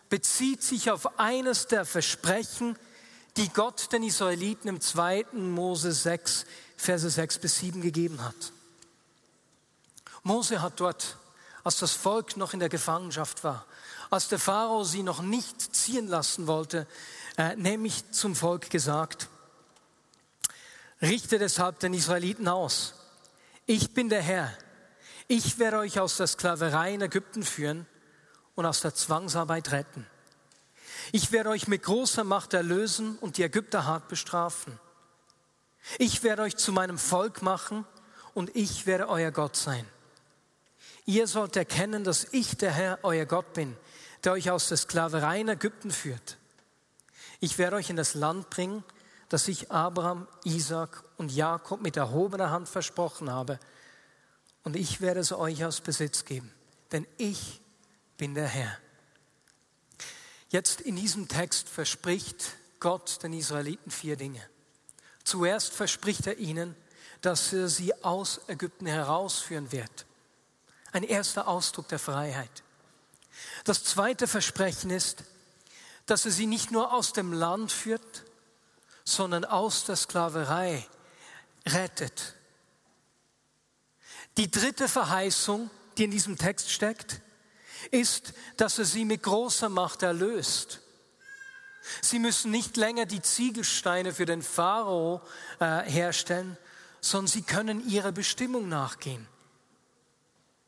bezieht 0.08 0.62
sich 0.62 0.90
auf 0.90 1.18
eines 1.18 1.66
der 1.66 1.84
Versprechen, 1.84 2.76
die 3.36 3.48
Gott 3.50 3.92
den 3.92 4.02
Israeliten 4.02 4.68
im 4.68 4.80
2. 4.80 5.26
Mose 5.32 5.92
6, 5.92 6.44
Verse 6.76 7.08
6 7.08 7.38
bis 7.38 7.58
7 7.58 7.80
gegeben 7.80 8.22
hat. 8.24 8.52
Mose 10.22 10.60
hat 10.60 10.80
dort, 10.80 11.16
als 11.64 11.78
das 11.78 11.92
Volk 11.92 12.36
noch 12.36 12.52
in 12.52 12.60
der 12.60 12.68
Gefangenschaft 12.68 13.44
war, 13.44 13.66
als 14.10 14.28
der 14.28 14.38
Pharao 14.38 14.84
sie 14.84 15.02
noch 15.02 15.22
nicht 15.22 15.74
ziehen 15.74 16.08
lassen 16.08 16.46
wollte, 16.46 16.86
äh, 17.36 17.56
nämlich 17.56 18.10
zum 18.12 18.34
Volk 18.34 18.70
gesagt, 18.70 19.28
richte 21.02 21.38
deshalb 21.38 21.78
den 21.80 21.94
Israeliten 21.94 22.48
aus. 22.48 22.94
Ich 23.66 23.94
bin 23.94 24.08
der 24.08 24.22
Herr. 24.22 24.52
Ich 25.26 25.58
werde 25.58 25.78
euch 25.78 26.00
aus 26.00 26.16
der 26.16 26.26
Sklaverei 26.26 26.94
in 26.94 27.02
Ägypten 27.02 27.42
führen 27.42 27.86
und 28.54 28.64
aus 28.64 28.80
der 28.80 28.94
Zwangsarbeit 28.94 29.72
retten. 29.72 30.06
Ich 31.12 31.32
werde 31.32 31.50
euch 31.50 31.68
mit 31.68 31.82
großer 31.82 32.24
Macht 32.24 32.54
erlösen 32.54 33.16
und 33.18 33.36
die 33.36 33.42
Ägypter 33.42 33.84
hart 33.84 34.08
bestrafen. 34.08 34.78
Ich 35.98 36.22
werde 36.22 36.42
euch 36.42 36.56
zu 36.56 36.72
meinem 36.72 36.98
Volk 36.98 37.42
machen 37.42 37.86
und 38.34 38.54
ich 38.56 38.86
werde 38.86 39.08
euer 39.08 39.30
Gott 39.30 39.56
sein. 39.56 39.86
Ihr 41.08 41.26
sollt 41.26 41.56
erkennen, 41.56 42.04
dass 42.04 42.26
ich 42.32 42.58
der 42.58 42.70
Herr, 42.70 42.98
euer 43.02 43.24
Gott 43.24 43.54
bin, 43.54 43.74
der 44.24 44.32
euch 44.32 44.50
aus 44.50 44.68
der 44.68 44.76
Sklaverei 44.76 45.40
in 45.40 45.48
Ägypten 45.48 45.90
führt. 45.90 46.36
Ich 47.40 47.56
werde 47.56 47.76
euch 47.76 47.88
in 47.88 47.96
das 47.96 48.12
Land 48.12 48.50
bringen, 48.50 48.84
das 49.30 49.48
ich 49.48 49.70
Abraham, 49.70 50.28
Isaac 50.44 51.02
und 51.16 51.34
Jakob 51.34 51.80
mit 51.80 51.96
erhobener 51.96 52.50
Hand 52.50 52.68
versprochen 52.68 53.32
habe. 53.32 53.58
Und 54.64 54.76
ich 54.76 55.00
werde 55.00 55.20
es 55.20 55.32
euch 55.32 55.64
aus 55.64 55.80
Besitz 55.80 56.26
geben, 56.26 56.52
denn 56.92 57.06
ich 57.16 57.62
bin 58.18 58.34
der 58.34 58.48
Herr. 58.48 58.76
Jetzt 60.50 60.82
in 60.82 60.96
diesem 60.96 61.26
Text 61.26 61.70
verspricht 61.70 62.52
Gott 62.80 63.22
den 63.22 63.32
Israeliten 63.32 63.90
vier 63.90 64.16
Dinge. 64.16 64.42
Zuerst 65.24 65.72
verspricht 65.72 66.26
er 66.26 66.36
ihnen, 66.36 66.76
dass 67.22 67.54
er 67.54 67.68
sie 67.68 67.94
aus 68.04 68.42
Ägypten 68.46 68.84
herausführen 68.84 69.72
wird. 69.72 70.04
Ein 70.92 71.02
erster 71.02 71.48
Ausdruck 71.48 71.88
der 71.88 71.98
Freiheit. 71.98 72.62
Das 73.64 73.84
zweite 73.84 74.26
Versprechen 74.26 74.90
ist, 74.90 75.24
dass 76.06 76.24
er 76.24 76.30
sie 76.30 76.46
nicht 76.46 76.70
nur 76.70 76.92
aus 76.92 77.12
dem 77.12 77.32
Land 77.32 77.70
führt, 77.70 78.24
sondern 79.04 79.44
aus 79.44 79.84
der 79.84 79.96
Sklaverei 79.96 80.86
rettet. 81.66 82.34
Die 84.36 84.50
dritte 84.50 84.88
Verheißung, 84.88 85.70
die 85.96 86.04
in 86.04 86.10
diesem 86.10 86.38
Text 86.38 86.70
steckt, 86.70 87.20
ist, 87.90 88.32
dass 88.56 88.78
er 88.78 88.84
sie 88.84 89.04
mit 89.04 89.22
großer 89.22 89.68
Macht 89.68 90.02
erlöst. 90.02 90.80
Sie 92.02 92.18
müssen 92.18 92.50
nicht 92.50 92.76
länger 92.76 93.06
die 93.06 93.22
Ziegelsteine 93.22 94.12
für 94.12 94.26
den 94.26 94.42
Pharao 94.42 95.22
äh, 95.58 95.82
herstellen, 95.82 96.56
sondern 97.00 97.28
sie 97.28 97.42
können 97.42 97.88
ihrer 97.88 98.12
Bestimmung 98.12 98.68
nachgehen, 98.68 99.26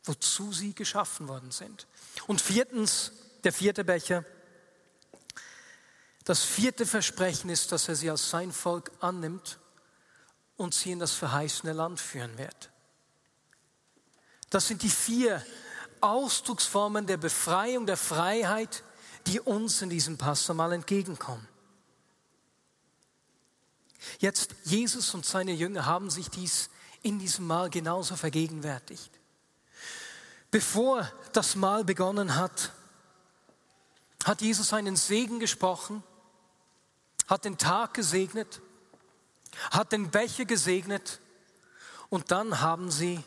wozu 0.04 0.52
sie 0.52 0.74
geschaffen 0.74 1.28
worden 1.28 1.50
sind. 1.50 1.86
Und 2.26 2.40
viertens, 2.40 3.12
der 3.44 3.52
vierte 3.52 3.84
Becher, 3.84 4.24
das 6.24 6.42
vierte 6.42 6.86
Versprechen 6.86 7.50
ist, 7.50 7.72
dass 7.72 7.88
er 7.88 7.96
sie 7.96 8.10
als 8.10 8.30
sein 8.30 8.52
Volk 8.52 8.92
annimmt 9.00 9.58
und 10.56 10.74
sie 10.74 10.92
in 10.92 10.98
das 10.98 11.12
verheißene 11.12 11.72
Land 11.72 12.00
führen 12.00 12.36
wird. 12.38 12.70
Das 14.50 14.66
sind 14.66 14.82
die 14.82 14.90
vier 14.90 15.44
Ausdrucksformen 16.00 17.06
der 17.06 17.16
Befreiung, 17.16 17.86
der 17.86 17.96
Freiheit, 17.96 18.82
die 19.26 19.40
uns 19.40 19.82
in 19.82 19.90
diesem 19.90 20.18
Pastor 20.18 20.54
mal 20.54 20.72
entgegenkommen. 20.72 21.46
Jetzt, 24.18 24.54
Jesus 24.64 25.14
und 25.14 25.26
seine 25.26 25.52
Jünger 25.52 25.86
haben 25.86 26.10
sich 26.10 26.30
dies 26.30 26.70
in 27.02 27.18
diesem 27.18 27.46
Mahl 27.46 27.70
genauso 27.70 28.16
vergegenwärtigt. 28.16 29.19
Bevor 30.50 31.10
das 31.32 31.54
Mahl 31.54 31.84
begonnen 31.84 32.34
hat, 32.34 32.72
hat 34.24 34.42
Jesus 34.42 34.72
einen 34.72 34.96
Segen 34.96 35.38
gesprochen, 35.38 36.02
hat 37.28 37.44
den 37.44 37.56
Tag 37.56 37.94
gesegnet, 37.94 38.60
hat 39.70 39.92
den 39.92 40.10
Becher 40.10 40.44
gesegnet 40.44 41.20
und 42.08 42.30
dann 42.30 42.60
haben 42.60 42.90
sie 42.90 43.22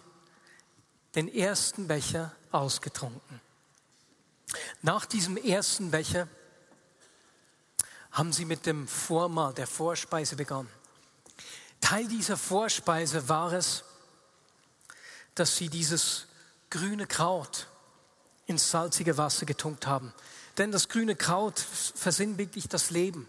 den 1.15 1.33
ersten 1.33 1.87
Becher 1.87 2.35
ausgetrunken. 2.51 3.41
Nach 4.81 5.05
diesem 5.05 5.37
ersten 5.37 5.91
Becher 5.91 6.27
haben 8.11 8.33
sie 8.33 8.45
mit 8.45 8.65
dem 8.65 8.87
Vormahl 8.87 9.53
der 9.53 9.65
Vorspeise 9.65 10.35
begonnen. 10.35 10.69
Teil 11.81 12.07
dieser 12.07 12.37
Vorspeise 12.37 13.27
war 13.27 13.53
es, 13.53 13.83
dass 15.35 15.57
sie 15.57 15.69
dieses 15.69 16.27
grüne 16.73 17.05
Kraut 17.05 17.67
ins 18.47 18.71
salzige 18.71 19.15
Wasser 19.19 19.45
getunkt 19.45 19.85
haben. 19.85 20.11
Denn 20.57 20.71
das 20.71 20.89
grüne 20.89 21.15
Kraut 21.15 21.59
versinnbildlicht 21.59 22.73
das 22.73 22.89
Leben. 22.89 23.27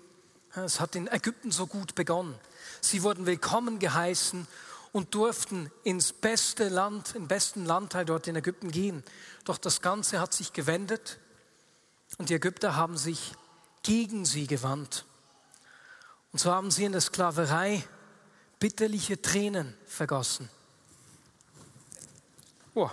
Es 0.55 0.81
hat 0.81 0.97
in 0.97 1.09
Ägypten 1.09 1.53
so 1.53 1.67
gut 1.67 1.95
begonnen. 1.95 2.35
Sie 2.81 3.03
wurden 3.03 3.27
willkommen 3.27 3.79
geheißen 3.79 4.47
und 4.93 5.15
durften 5.15 5.71
ins 5.83 6.15
beste 6.15 6.71
Land, 6.71 7.15
im 7.15 7.29
besten 7.29 7.67
Landteil 7.67 8.07
dort 8.07 8.27
in 8.29 8.37
Ägypten 8.37 8.71
gehen. 8.71 9.05
Doch 9.45 9.59
das 9.59 9.83
Ganze 9.83 10.21
hat 10.21 10.33
sich 10.33 10.55
gewendet 10.55 11.19
und 12.17 12.31
die 12.31 12.35
Ägypter 12.35 12.77
haben 12.77 12.97
sich 12.97 13.35
gegen 13.83 14.25
sie 14.25 14.47
gewandt. 14.47 15.05
Und 16.33 16.39
so 16.39 16.51
haben 16.51 16.71
sie 16.71 16.85
in 16.85 16.93
der 16.93 17.03
Sklaverei 17.03 17.87
bitterliche 18.59 19.21
Tränen 19.21 19.77
vergossen. 19.87 20.49
Oh. 22.75 22.91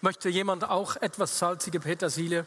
Möchte 0.00 0.28
jemand 0.28 0.64
auch 0.64 0.96
etwas 0.96 1.38
salzige 1.38 1.80
Petersilie? 1.80 2.46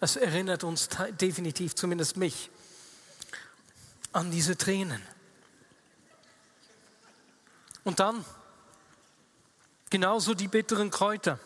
Das 0.00 0.16
erinnert 0.16 0.64
uns 0.64 0.88
definitiv, 1.20 1.74
zumindest 1.74 2.16
mich, 2.16 2.50
an 4.12 4.30
diese 4.30 4.56
Tränen. 4.56 5.02
Und 7.84 8.00
dann 8.00 8.24
genauso 9.90 10.34
die 10.34 10.48
bitteren 10.48 10.90
Kräuter. 10.90 11.38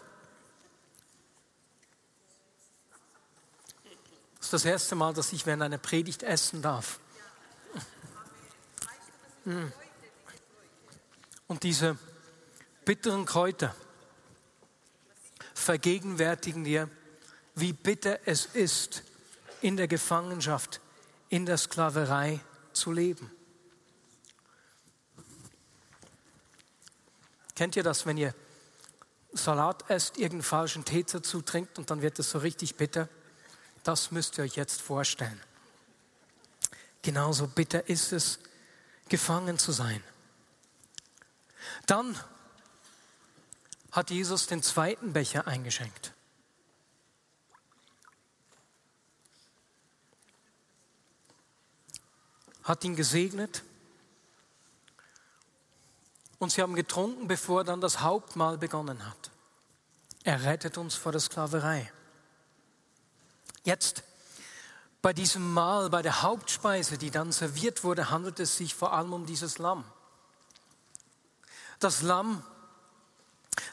Das 4.37 4.47
ist 4.47 4.53
das 4.53 4.65
erste 4.65 4.95
Mal, 4.95 5.13
dass 5.13 5.33
ich 5.33 5.45
während 5.45 5.63
einer 5.63 5.79
Predigt 5.79 6.23
essen 6.23 6.63
darf. 6.63 7.01
Mm. 9.45 9.67
Und 11.49 11.63
diese 11.63 11.99
bitteren 12.85 13.25
Kräuter 13.25 13.75
vergegenwärtigen 15.55 16.65
dir, 16.65 16.89
wie 17.55 17.73
bitter 17.73 18.21
es 18.27 18.47
ist, 18.47 19.03
in 19.63 19.77
der 19.77 19.89
Gefangenschaft, 19.89 20.81
in 21.29 21.47
der 21.47 21.57
Sklaverei 21.57 22.41
zu 22.73 22.93
leben. 22.93 23.31
Kennt 27.55 27.75
ihr 27.75 27.83
das, 27.83 28.05
wenn 28.05 28.19
ihr 28.19 28.35
Salat 29.33 29.89
esst, 29.91 30.19
irgendeinen 30.19 30.43
falschen 30.43 30.85
Tee 30.85 31.05
dazu 31.05 31.41
trinkt 31.41 31.79
und 31.79 31.91
dann 31.91 32.03
wird 32.03 32.19
es 32.19 32.31
so 32.31 32.39
richtig 32.39 32.77
bitter? 32.77 33.09
Das 33.83 34.11
müsst 34.11 34.39
ihr 34.39 34.45
euch 34.45 34.57
jetzt 34.57 34.83
vorstellen. 34.83 35.41
Genauso 37.03 37.47
bitter 37.47 37.89
ist 37.89 38.13
es, 38.13 38.39
gefangen 39.09 39.59
zu 39.59 39.73
sein. 39.73 40.03
Dann 41.87 42.19
hat 43.93 44.11
Jesus 44.11 44.47
den 44.47 44.63
zweiten 44.63 45.13
Becher 45.13 45.47
eingeschenkt. 45.47 46.13
Hat 52.63 52.85
ihn 52.85 52.97
gesegnet 52.97 53.63
und 56.39 56.51
sie 56.53 56.63
haben 56.63 56.75
getrunken, 56.75 57.29
bevor 57.29 57.65
dann 57.65 57.81
das 57.81 58.01
Hauptmahl 58.01 58.59
begonnen 58.59 59.07
hat. 59.07 59.31
Er 60.25 60.43
rettet 60.43 60.77
uns 60.77 60.95
vor 60.95 61.13
der 61.13 61.21
Sklaverei. 61.21 61.91
Jetzt, 63.65 64.03
bei 65.01 65.13
diesem 65.13 65.55
Mahl, 65.55 65.89
bei 65.89 66.03
der 66.03 66.23
Hauptspeise, 66.23 66.99
die 66.99 67.11
dann 67.11 67.33
serviert 67.33 67.85
wurde, 67.85 68.11
handelt 68.11 68.41
es 68.41 68.57
sich 68.57 68.75
vor 68.75 68.93
allem 68.93 69.13
um 69.13 69.25
dieses 69.25 69.59
Lamm. 69.59 69.85
Das 71.81 72.03
Lamm, 72.03 72.43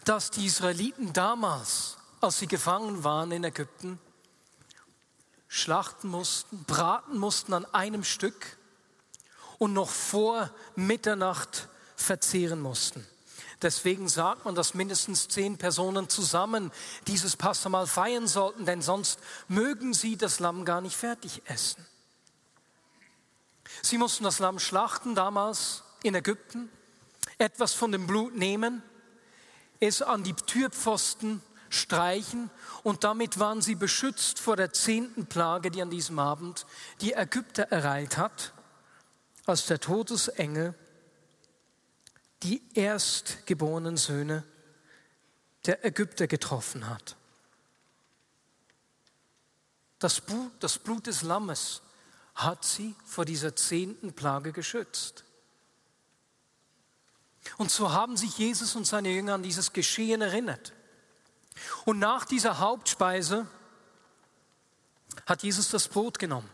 das 0.04 0.32
die 0.32 0.46
Israeliten 0.46 1.14
damals, 1.14 1.98
als 2.22 2.40
sie 2.40 2.48
gefangen 2.48 3.04
waren 3.04 3.32
in 3.32 3.44
Ägypten, 3.44 4.00
schlachten 5.48 6.08
mussten, 6.10 6.64
braten 6.64 7.18
mussten 7.18 7.54
an 7.54 7.66
einem 7.74 8.04
Stück 8.04 8.58
und 9.60 9.74
noch 9.74 9.90
vor 9.90 10.50
Mitternacht 10.76 11.70
verzehren 11.96 12.60
mussten. 12.60 13.06
Deswegen 13.62 14.10
sagt 14.10 14.44
man, 14.44 14.56
dass 14.56 14.74
mindestens 14.74 15.30
zehn 15.30 15.58
Personen 15.58 16.10
zusammen 16.10 16.72
dieses 17.08 17.38
Passamal 17.38 17.88
feiern 17.88 18.28
sollten, 18.28 18.66
denn 18.66 18.82
sonst 18.82 19.20
mögen 19.48 19.94
sie 19.94 20.18
das 20.18 20.40
Lamm 20.40 20.66
gar 20.66 20.82
nicht 20.82 20.98
fertig 20.98 21.42
essen. 21.46 21.86
Sie 23.82 23.98
mussten 23.98 24.26
das 24.26 24.40
Lamm 24.40 24.60
schlachten 24.60 25.16
damals 25.16 25.84
in 26.04 26.14
Ägypten, 26.14 26.70
etwas 27.44 27.74
von 27.74 27.92
dem 27.92 28.08
Blut 28.08 28.36
nehmen, 28.36 28.82
es 29.80 30.02
an 30.02 30.24
die 30.24 30.34
Türpfosten 30.34 31.42
streichen 31.70 32.50
und 32.84 33.04
damit 33.04 33.40
waren 33.40 33.62
sie 33.62 33.76
beschützt 33.76 34.40
vor 34.40 34.56
der 34.56 34.72
zehnten 34.74 35.26
Plage, 35.26 35.70
die 35.72 35.82
an 35.82 35.90
diesem 35.90 36.20
Abend 36.20 36.66
die 37.02 37.14
Ägypter 37.14 37.64
ereilt 37.64 38.18
hat, 38.18 38.54
als 39.46 39.66
der 39.66 39.80
Todesengel 39.80 40.74
die 42.44 42.62
erstgeborenen 42.74 43.98
Söhne 43.98 44.44
der 45.66 45.84
Ägypter 45.86 46.28
getroffen 46.28 46.90
hat. 46.90 47.16
Das 50.00 50.22
Blut, 50.22 50.52
das 50.60 50.78
Blut 50.80 51.08
des 51.08 51.22
Lammes 51.22 51.82
hat 52.36 52.66
sie 52.66 52.96
vor 53.06 53.26
dieser 53.26 53.56
zehnten 53.56 54.14
Plage 54.14 54.52
geschützt. 54.52 55.24
Und 57.58 57.72
so 57.72 57.92
haben 57.92 58.18
sich 58.18 58.38
Jesus 58.38 58.76
und 58.76 58.86
seine 58.86 59.10
Jünger 59.10 59.36
an 59.36 59.44
dieses 59.44 59.74
Geschehen 59.74 60.22
erinnert. 60.22 60.74
Und 61.86 62.00
nach 62.00 62.26
dieser 62.26 62.60
Hauptspeise 62.60 63.48
hat 65.26 65.44
Jesus 65.44 65.70
das 65.70 65.88
Brot 65.88 66.20
genommen. 66.20 66.50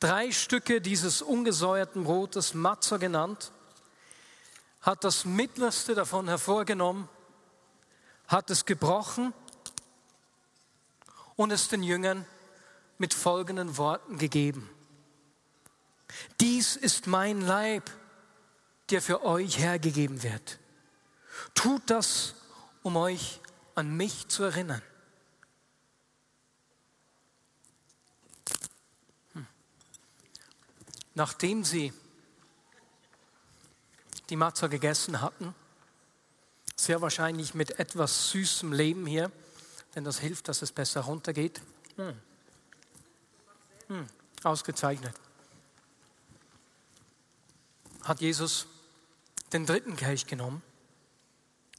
Drei 0.00 0.30
Stücke 0.30 0.80
dieses 0.80 1.22
ungesäuerten 1.22 2.04
Brotes, 2.04 2.54
Matzo 2.54 2.98
genannt, 2.98 3.52
hat 4.80 5.04
das 5.04 5.24
Mittlerste 5.24 5.94
davon 5.94 6.28
hervorgenommen, 6.28 7.08
hat 8.28 8.50
es 8.50 8.64
gebrochen 8.64 9.32
und 11.34 11.50
es 11.50 11.68
den 11.68 11.82
Jüngern 11.82 12.24
mit 12.98 13.14
folgenden 13.14 13.76
Worten 13.76 14.18
gegeben. 14.18 14.70
Dies 16.40 16.76
ist 16.76 17.06
mein 17.06 17.40
Leib, 17.40 17.90
der 18.90 19.02
für 19.02 19.24
euch 19.24 19.58
hergegeben 19.58 20.22
wird. 20.22 20.58
Tut 21.54 21.82
das 21.86 22.34
um 22.82 22.96
euch 22.96 23.40
an 23.74 23.96
mich 23.96 24.28
zu 24.28 24.44
erinnern. 24.44 24.82
Hm. 29.32 29.46
Nachdem 31.14 31.64
sie 31.64 31.92
die 34.30 34.36
Matza 34.36 34.68
gegessen 34.68 35.20
hatten, 35.20 35.54
sehr 36.76 37.00
wahrscheinlich 37.00 37.54
mit 37.54 37.78
etwas 37.78 38.30
süßem 38.30 38.72
Leben 38.72 39.06
hier, 39.06 39.32
denn 39.94 40.04
das 40.04 40.18
hilft, 40.20 40.48
dass 40.48 40.62
es 40.62 40.72
besser 40.72 41.02
runtergeht. 41.02 41.60
Hm. 41.96 42.20
Hm. 43.88 44.06
Ausgezeichnet. 44.42 45.14
Hat 48.02 48.20
Jesus 48.20 48.68
den 49.52 49.66
dritten 49.66 49.96
Kelch 49.96 50.26
genommen 50.26 50.62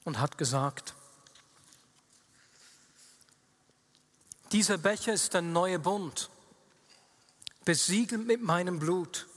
und 0.03 0.19
hat 0.19 0.37
gesagt, 0.37 0.93
dieser 4.51 4.77
Becher 4.77 5.13
ist 5.13 5.33
der 5.33 5.41
neue 5.41 5.79
Bund, 5.79 6.29
besiegelt 7.65 8.25
mit 8.25 8.41
meinem 8.41 8.79
Blut, 8.79 9.27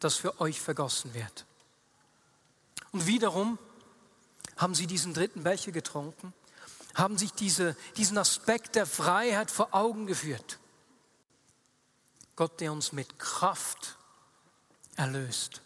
das 0.00 0.16
für 0.16 0.40
euch 0.40 0.60
vergossen 0.60 1.14
wird. 1.14 1.46
Und 2.92 3.06
wiederum 3.06 3.58
haben 4.56 4.74
sie 4.74 4.86
diesen 4.86 5.14
dritten 5.14 5.42
Becher 5.42 5.72
getrunken, 5.72 6.34
haben 6.94 7.18
sich 7.18 7.32
diese, 7.32 7.76
diesen 7.96 8.18
Aspekt 8.18 8.74
der 8.74 8.86
Freiheit 8.86 9.50
vor 9.50 9.74
Augen 9.74 10.06
geführt. 10.06 10.58
Gott, 12.36 12.60
der 12.60 12.72
uns 12.72 12.92
mit 12.92 13.18
Kraft 13.18 13.96
erlöst. 14.96 15.62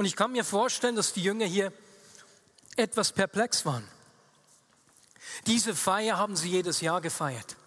Und 0.00 0.06
ich 0.06 0.16
kann 0.16 0.32
mir 0.32 0.46
vorstellen, 0.46 0.96
dass 0.96 1.12
die 1.12 1.22
Jünger 1.22 1.44
hier 1.44 1.74
etwas 2.74 3.12
perplex 3.12 3.66
waren. 3.66 3.86
Diese 5.46 5.74
Feier 5.74 6.16
haben 6.16 6.36
sie 6.36 6.48
jedes 6.48 6.80
Jahr 6.80 7.02
gefeiert. 7.02 7.58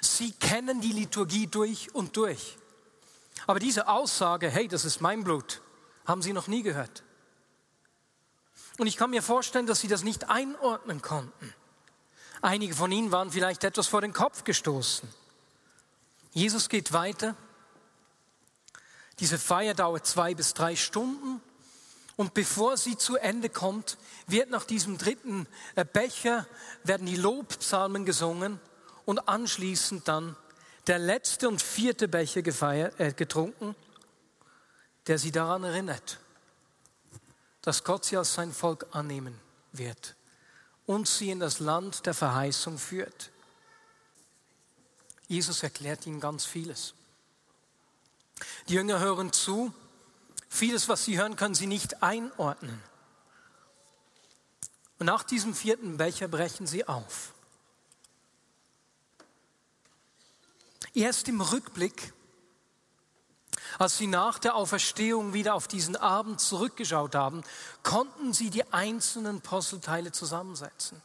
Sie 0.00 0.30
kennen 0.30 0.80
die 0.80 0.92
Liturgie 0.92 1.48
durch 1.48 1.92
und 1.92 2.16
durch. 2.16 2.56
Aber 3.48 3.58
diese 3.58 3.88
Aussage, 3.88 4.48
hey, 4.48 4.68
das 4.68 4.84
ist 4.84 5.00
mein 5.00 5.24
Blut, 5.24 5.60
haben 6.06 6.22
sie 6.22 6.32
noch 6.32 6.46
nie 6.46 6.62
gehört. 6.62 7.02
Und 8.78 8.86
ich 8.86 8.96
kann 8.96 9.10
mir 9.10 9.20
vorstellen, 9.20 9.66
dass 9.66 9.80
sie 9.80 9.88
das 9.88 10.04
nicht 10.04 10.30
einordnen 10.30 11.02
konnten. 11.02 11.52
Einige 12.42 12.76
von 12.76 12.92
ihnen 12.92 13.10
waren 13.10 13.32
vielleicht 13.32 13.64
etwas 13.64 13.88
vor 13.88 14.02
den 14.02 14.12
Kopf 14.12 14.44
gestoßen. 14.44 15.08
Jesus 16.30 16.68
geht 16.68 16.92
weiter. 16.92 17.34
Diese 19.20 19.38
Feier 19.38 19.74
dauert 19.74 20.06
zwei 20.06 20.34
bis 20.34 20.54
drei 20.54 20.76
Stunden. 20.76 21.40
Und 22.16 22.34
bevor 22.34 22.76
sie 22.76 22.96
zu 22.96 23.16
Ende 23.16 23.48
kommt, 23.48 23.98
wird 24.26 24.50
nach 24.50 24.64
diesem 24.64 24.98
dritten 24.98 25.48
äh, 25.74 25.84
Becher, 25.84 26.46
werden 26.84 27.06
die 27.06 27.16
Lobpsalmen 27.16 28.04
gesungen 28.04 28.60
und 29.04 29.28
anschließend 29.28 30.06
dann 30.06 30.36
der 30.86 30.98
letzte 30.98 31.48
und 31.48 31.60
vierte 31.60 32.06
Becher 32.06 32.42
gefeiert, 32.42 32.98
äh, 33.00 33.12
getrunken, 33.12 33.74
der 35.06 35.18
sie 35.18 35.32
daran 35.32 35.64
erinnert, 35.64 36.20
dass 37.62 37.82
Gott 37.82 38.04
sie 38.04 38.16
als 38.16 38.34
sein 38.34 38.52
Volk 38.52 38.86
annehmen 38.92 39.40
wird 39.72 40.14
und 40.86 41.08
sie 41.08 41.30
in 41.30 41.40
das 41.40 41.58
Land 41.58 42.06
der 42.06 42.14
Verheißung 42.14 42.78
führt. 42.78 43.30
Jesus 45.26 45.62
erklärt 45.62 46.06
ihnen 46.06 46.20
ganz 46.20 46.44
vieles. 46.44 46.94
Die 48.68 48.74
Jünger 48.74 49.00
hören 49.00 49.32
zu, 49.32 49.72
vieles, 50.48 50.88
was 50.88 51.04
sie 51.04 51.18
hören, 51.18 51.36
können 51.36 51.54
sie 51.54 51.66
nicht 51.66 52.02
einordnen. 52.02 52.82
Und 54.98 55.06
nach 55.06 55.22
diesem 55.22 55.54
vierten 55.54 55.96
Becher 55.96 56.28
brechen 56.28 56.66
sie 56.66 56.86
auf. 56.86 57.34
Erst 60.94 61.28
im 61.28 61.40
Rückblick 61.40 62.12
als 63.78 63.98
sie 63.98 64.06
nach 64.06 64.38
der 64.38 64.54
Auferstehung 64.54 65.32
wieder 65.32 65.54
auf 65.54 65.68
diesen 65.68 65.96
Abend 65.96 66.40
zurückgeschaut 66.40 67.14
haben, 67.14 67.42
konnten 67.82 68.32
sie 68.32 68.50
die 68.50 68.72
einzelnen 68.72 69.40
Puzzleteile 69.40 70.12
zusammensetzen. 70.12 71.00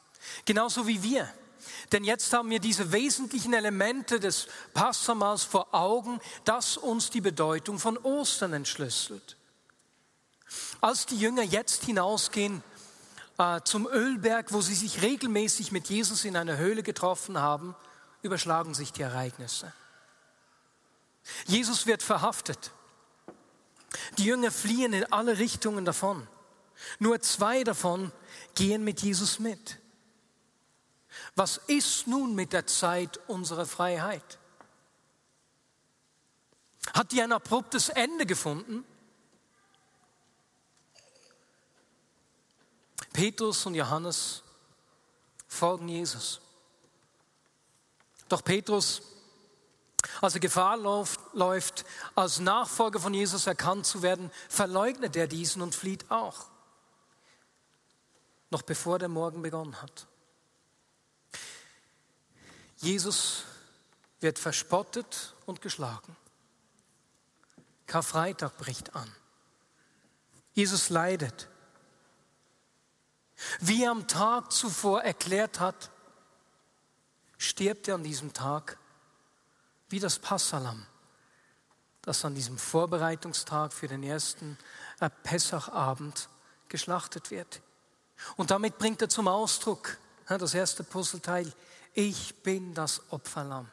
Genauso 0.45 0.87
wie 0.87 1.01
wir. 1.01 1.31
Denn 1.91 2.03
jetzt 2.03 2.31
haben 2.33 2.49
wir 2.49 2.59
diese 2.59 2.91
wesentlichen 2.91 3.53
Elemente 3.53 4.19
des 4.19 4.47
Passamals 4.73 5.43
vor 5.43 5.73
Augen, 5.73 6.19
das 6.45 6.77
uns 6.77 7.09
die 7.09 7.21
Bedeutung 7.21 7.79
von 7.79 7.97
Ostern 7.97 8.53
entschlüsselt. 8.53 9.37
Als 10.81 11.05
die 11.05 11.17
Jünger 11.17 11.43
jetzt 11.43 11.85
hinausgehen 11.85 12.63
äh, 13.37 13.61
zum 13.63 13.87
Ölberg, 13.87 14.51
wo 14.53 14.61
sie 14.61 14.75
sich 14.75 15.01
regelmäßig 15.01 15.71
mit 15.71 15.89
Jesus 15.89 16.25
in 16.25 16.35
einer 16.35 16.57
Höhle 16.57 16.83
getroffen 16.83 17.37
haben, 17.37 17.75
überschlagen 18.21 18.73
sich 18.73 18.91
die 18.91 19.01
Ereignisse. 19.01 19.73
Jesus 21.45 21.85
wird 21.85 22.03
verhaftet. 22.03 22.71
Die 24.17 24.25
Jünger 24.25 24.51
fliehen 24.51 24.93
in 24.93 25.11
alle 25.11 25.37
Richtungen 25.37 25.85
davon. 25.85 26.27
Nur 26.99 27.19
zwei 27.21 27.63
davon 27.63 28.11
gehen 28.55 28.83
mit 28.83 29.01
Jesus 29.01 29.39
mit. 29.39 29.78
Was 31.35 31.57
ist 31.67 32.07
nun 32.07 32.35
mit 32.35 32.53
der 32.53 32.67
Zeit 32.67 33.19
unserer 33.27 33.65
Freiheit? 33.65 34.39
Hat 36.93 37.11
die 37.11 37.21
ein 37.21 37.31
abruptes 37.31 37.89
Ende 37.89 38.25
gefunden? 38.25 38.83
Petrus 43.13 43.65
und 43.65 43.75
Johannes 43.75 44.43
folgen 45.47 45.87
Jesus. 45.87 46.39
Doch 48.27 48.43
Petrus 48.43 49.01
als 50.21 50.33
er 50.33 50.39
Gefahr 50.39 50.77
läuft, 50.77 51.85
als 52.15 52.39
Nachfolger 52.39 52.99
von 52.99 53.13
Jesus 53.13 53.47
erkannt 53.47 53.85
zu 53.85 54.01
werden, 54.01 54.31
verleugnet 54.47 55.15
er 55.15 55.27
diesen 55.27 55.61
und 55.61 55.75
flieht 55.75 56.09
auch. 56.11 56.47
Noch 58.49 58.61
bevor 58.61 58.99
der 58.99 59.09
Morgen 59.09 59.41
begonnen 59.41 59.81
hat. 59.81 60.07
Jesus 62.79 63.43
wird 64.21 64.39
verspottet 64.39 65.35
und 65.45 65.61
geschlagen. 65.61 66.15
Karfreitag 67.87 68.57
bricht 68.57 68.95
an. 68.95 69.11
Jesus 70.53 70.89
leidet. 70.89 71.47
Wie 73.59 73.83
er 73.83 73.91
am 73.91 74.07
Tag 74.07 74.51
zuvor 74.51 75.01
erklärt 75.01 75.59
hat, 75.59 75.89
stirbt 77.37 77.87
er 77.87 77.95
an 77.95 78.03
diesem 78.03 78.33
Tag 78.33 78.77
wie 79.89 79.99
das 79.99 80.19
Passalam, 80.19 80.85
das 82.01 82.23
an 82.25 82.35
diesem 82.35 82.57
Vorbereitungstag 82.57 83.73
für 83.73 83.87
den 83.87 84.03
ersten 84.03 84.57
Pessachabend 85.23 86.29
geschlachtet 86.67 87.31
wird. 87.31 87.61
Und 88.35 88.51
damit 88.51 88.77
bringt 88.77 89.01
er 89.01 89.09
zum 89.09 89.27
Ausdruck, 89.27 89.97
das 90.27 90.53
erste 90.53 90.83
Puzzleteil, 90.83 91.51
ich 91.93 92.35
bin 92.43 92.73
das 92.73 93.01
Opferlamm. 93.11 93.69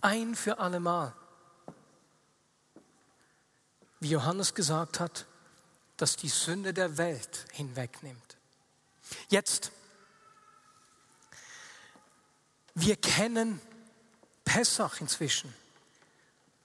Ein 0.00 0.34
für 0.34 0.58
allemal. 0.58 1.14
Wie 4.00 4.10
Johannes 4.10 4.54
gesagt 4.54 4.98
hat, 4.98 5.26
dass 5.96 6.16
die 6.16 6.28
Sünde 6.28 6.74
der 6.74 6.96
Welt 6.96 7.46
hinwegnimmt. 7.52 8.36
Jetzt, 9.28 9.70
wir 12.74 12.96
kennen 12.96 13.60
Pessach 14.44 15.00
inzwischen. 15.00 15.54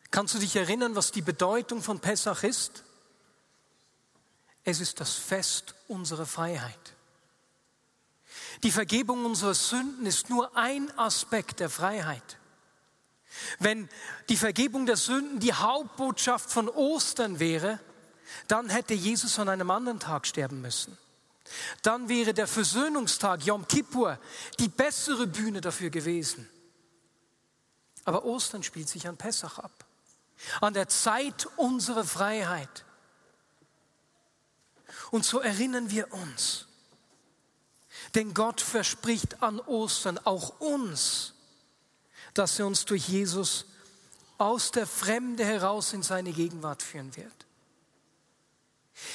Kannst 0.09 0.33
du 0.33 0.39
dich 0.39 0.55
erinnern, 0.55 0.95
was 0.95 1.11
die 1.11 1.21
Bedeutung 1.21 1.83
von 1.83 1.99
Pessach 1.99 2.43
ist? 2.43 2.83
Es 4.63 4.79
ist 4.79 4.99
das 4.99 5.13
Fest 5.13 5.75
unserer 5.87 6.25
Freiheit. 6.25 6.96
Die 8.63 8.71
Vergebung 8.71 9.25
unserer 9.25 9.53
Sünden 9.53 10.05
ist 10.05 10.29
nur 10.29 10.55
ein 10.57 10.95
Aspekt 10.97 11.59
der 11.59 11.69
Freiheit. 11.69 12.37
Wenn 13.59 13.89
die 14.29 14.37
Vergebung 14.37 14.85
der 14.85 14.97
Sünden 14.97 15.39
die 15.39 15.53
Hauptbotschaft 15.53 16.49
von 16.49 16.69
Ostern 16.69 17.39
wäre, 17.39 17.79
dann 18.47 18.69
hätte 18.69 18.93
Jesus 18.93 19.39
an 19.39 19.49
einem 19.49 19.69
anderen 19.69 19.99
Tag 19.99 20.25
sterben 20.25 20.61
müssen. 20.61 20.97
Dann 21.81 22.09
wäre 22.09 22.33
der 22.33 22.47
Versöhnungstag 22.47 23.45
Yom 23.45 23.67
Kippur 23.67 24.19
die 24.59 24.67
bessere 24.67 25.27
Bühne 25.27 25.61
dafür 25.61 25.89
gewesen. 25.89 26.49
Aber 28.05 28.25
Ostern 28.25 28.63
spielt 28.63 28.89
sich 28.89 29.07
an 29.07 29.17
Pessach 29.17 29.59
ab, 29.59 29.85
an 30.61 30.73
der 30.73 30.87
Zeit 30.87 31.47
unserer 31.57 32.03
Freiheit. 32.03 32.85
Und 35.11 35.25
so 35.25 35.39
erinnern 35.39 35.89
wir 35.89 36.13
uns, 36.13 36.66
denn 38.17 38.33
Gott 38.33 38.61
verspricht 38.61 39.43
an 39.43 39.59
Ostern 39.59 40.17
auch 40.17 40.59
uns, 40.59 41.35
dass 42.33 42.57
er 42.57 42.65
uns 42.65 42.83
durch 42.85 43.07
Jesus 43.07 43.65
aus 44.39 44.71
der 44.71 44.87
Fremde 44.87 45.45
heraus 45.45 45.93
in 45.93 46.01
seine 46.01 46.31
Gegenwart 46.31 46.81
führen 46.81 47.15
wird. 47.15 47.45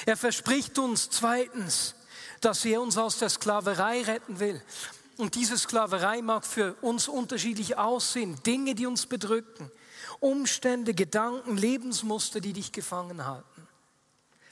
Er 0.06 0.16
verspricht 0.16 0.78
uns 0.78 1.10
zweitens, 1.10 1.96
dass 2.40 2.64
er 2.64 2.80
uns 2.80 2.96
aus 2.96 3.18
der 3.18 3.28
Sklaverei 3.28 4.02
retten 4.02 4.38
will. 4.38 4.62
Und 5.16 5.34
diese 5.34 5.58
Sklaverei 5.58 6.22
mag 6.22 6.46
für 6.46 6.74
uns 6.74 7.08
unterschiedlich 7.08 7.76
aussehen. 7.76 8.40
Dinge, 8.44 8.76
die 8.76 8.86
uns 8.86 9.06
bedrücken. 9.06 9.68
Umstände, 10.20 10.94
Gedanken, 10.94 11.56
Lebensmuster, 11.56 12.40
die 12.40 12.52
dich 12.52 12.70
gefangen 12.70 13.26
halten. 13.26 13.66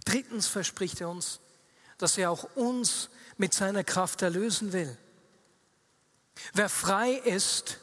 Drittens 0.05 0.49
verspricht 0.49 1.01
er 1.01 1.09
uns, 1.09 1.39
dass 2.03 2.19
er 2.19 2.31
auch 2.31 2.45
uns 2.57 3.11
mit 3.37 3.55
seiner 3.55 3.85
Kraft 3.85 4.23
erlösen 4.23 4.73
will. 4.73 4.97
Wer 6.53 6.69
frei 6.69 7.13
ist, 7.13 7.79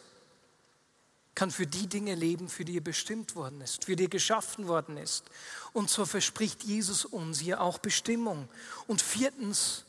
kann 1.36 1.51
für 1.51 1.67
die 1.67 1.88
Dinge 1.88 2.15
leben, 2.15 2.49
für 2.49 2.65
die 2.65 2.77
er 2.77 2.82
bestimmt 2.82 3.36
worden 3.36 3.62
ist, 3.62 3.86
für 3.86 3.95
die 3.95 4.06
er 4.06 4.10
geschaffen 4.10 4.67
worden 4.67 4.97
ist. 4.97 5.25
Und 5.71 5.89
so 5.89 6.06
verspricht 6.06 6.63
Jesus 6.63 7.06
uns 7.06 7.39
hier 7.39 7.62
auch 7.62 7.77
Bestimmung. 7.77 8.49
Und 8.88 9.03
viertens 9.03 9.86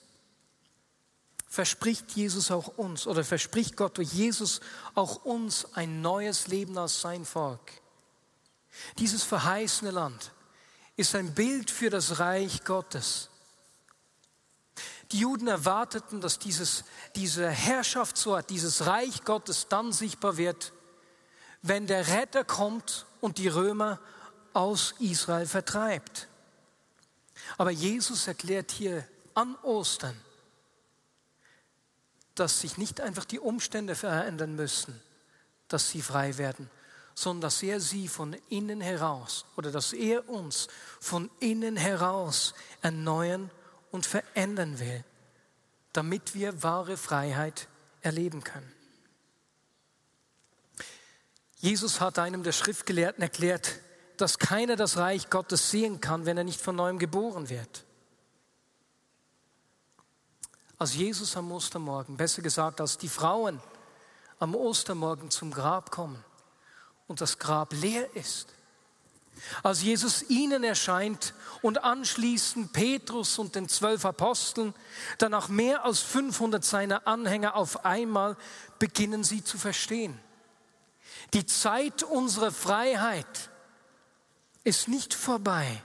verspricht 1.48 2.10
Jesus 2.12 2.50
auch 2.50 2.76
uns 2.76 3.06
oder 3.06 3.24
verspricht 3.24 3.76
Gott 3.76 3.96
durch 3.96 4.12
Jesus 4.12 4.60
auch 4.94 5.24
uns 5.24 5.66
ein 5.72 6.02
neues 6.02 6.48
Leben 6.48 6.76
als 6.76 7.00
sein 7.00 7.24
Volk. 7.24 7.72
Dieses 8.98 9.22
verheißene 9.22 9.90
Land 9.90 10.32
ist 10.96 11.14
ein 11.14 11.34
Bild 11.34 11.70
für 11.70 11.88
das 11.88 12.18
Reich 12.18 12.64
Gottes. 12.64 13.30
Die 15.12 15.20
Juden 15.20 15.48
erwarteten, 15.48 16.20
dass 16.20 16.38
dieses, 16.38 16.84
diese 17.16 17.48
Herrschaftsort, 17.48 18.50
dieses 18.50 18.86
Reich 18.86 19.24
Gottes 19.24 19.68
dann 19.68 19.92
sichtbar 19.92 20.36
wird, 20.36 20.72
wenn 21.62 21.86
der 21.86 22.08
Retter 22.08 22.44
kommt 22.44 23.06
und 23.20 23.38
die 23.38 23.48
Römer 23.48 23.98
aus 24.52 24.94
Israel 24.98 25.46
vertreibt. 25.46 26.28
Aber 27.56 27.70
Jesus 27.70 28.26
erklärt 28.26 28.70
hier 28.70 29.06
an 29.34 29.56
Ostern, 29.62 30.18
dass 32.34 32.60
sich 32.60 32.76
nicht 32.76 33.00
einfach 33.00 33.24
die 33.24 33.40
Umstände 33.40 33.94
verändern 33.94 34.54
müssen, 34.54 35.00
dass 35.68 35.90
sie 35.90 36.02
frei 36.02 36.38
werden, 36.38 36.70
sondern 37.14 37.42
dass 37.42 37.62
er 37.62 37.80
sie 37.80 38.08
von 38.08 38.36
innen 38.48 38.80
heraus 38.80 39.44
oder 39.56 39.72
dass 39.72 39.92
er 39.92 40.28
uns 40.28 40.68
von 41.00 41.30
innen 41.40 41.76
heraus 41.76 42.54
erneuern 42.82 43.50
und 43.90 44.06
verändern 44.06 44.78
will, 44.80 45.04
damit 45.92 46.34
wir 46.34 46.62
wahre 46.62 46.96
Freiheit 46.96 47.68
erleben 48.02 48.44
können. 48.44 48.72
Jesus 51.56 52.00
hat 52.00 52.18
einem 52.18 52.42
der 52.42 52.52
Schriftgelehrten 52.52 53.22
erklärt, 53.22 53.80
dass 54.16 54.38
keiner 54.38 54.76
das 54.76 54.96
Reich 54.96 55.30
Gottes 55.30 55.70
sehen 55.70 56.00
kann, 56.00 56.26
wenn 56.26 56.36
er 56.36 56.44
nicht 56.44 56.60
von 56.60 56.76
neuem 56.76 56.98
geboren 56.98 57.48
wird. 57.48 57.84
Als 60.78 60.94
Jesus 60.94 61.36
am 61.36 61.50
Ostermorgen, 61.50 62.16
besser 62.16 62.42
gesagt, 62.42 62.80
als 62.80 62.98
die 62.98 63.08
Frauen 63.08 63.60
am 64.38 64.54
Ostermorgen 64.54 65.30
zum 65.30 65.50
Grab 65.50 65.90
kommen 65.90 66.24
und 67.08 67.20
das 67.20 67.38
Grab 67.38 67.72
leer 67.72 68.14
ist, 68.14 68.54
als 69.62 69.82
Jesus 69.82 70.22
ihnen 70.28 70.64
erscheint 70.64 71.34
und 71.62 71.84
anschließend 71.84 72.72
Petrus 72.72 73.38
und 73.38 73.54
den 73.54 73.68
zwölf 73.68 74.04
Aposteln, 74.04 74.74
danach 75.18 75.48
mehr 75.48 75.84
als 75.84 76.00
500 76.00 76.64
seiner 76.64 77.06
Anhänger 77.06 77.54
auf 77.56 77.84
einmal 77.84 78.36
beginnen 78.78 79.24
sie 79.24 79.42
zu 79.42 79.58
verstehen. 79.58 80.18
Die 81.34 81.46
Zeit 81.46 82.02
unserer 82.02 82.52
Freiheit 82.52 83.50
ist 84.64 84.88
nicht 84.88 85.14
vorbei, 85.14 85.82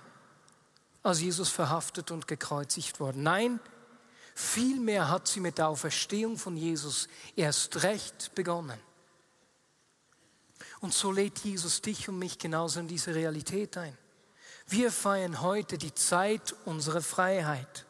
als 1.01 1.21
Jesus 1.21 1.49
verhaftet 1.49 2.11
und 2.11 2.27
gekreuzigt 2.27 2.99
worden. 2.99 3.23
Nein, 3.23 3.59
vielmehr 4.35 5.09
hat 5.09 5.27
sie 5.27 5.39
mit 5.39 5.57
der 5.57 5.67
Auferstehung 5.67 6.37
von 6.37 6.55
Jesus 6.55 7.07
erst 7.35 7.83
recht 7.83 8.33
begonnen. 8.35 8.79
Und 10.83 10.93
so 10.93 11.13
lädt 11.13 11.39
Jesus 11.39 11.79
dich 11.79 12.09
und 12.09 12.19
mich 12.19 12.37
genauso 12.37 12.81
in 12.81 12.89
diese 12.89 13.15
Realität 13.15 13.77
ein. 13.77 13.97
Wir 14.67 14.91
feiern 14.91 15.39
heute 15.39 15.77
die 15.77 15.93
Zeit 15.93 16.53
unserer 16.65 17.01
Freiheit. 17.01 17.85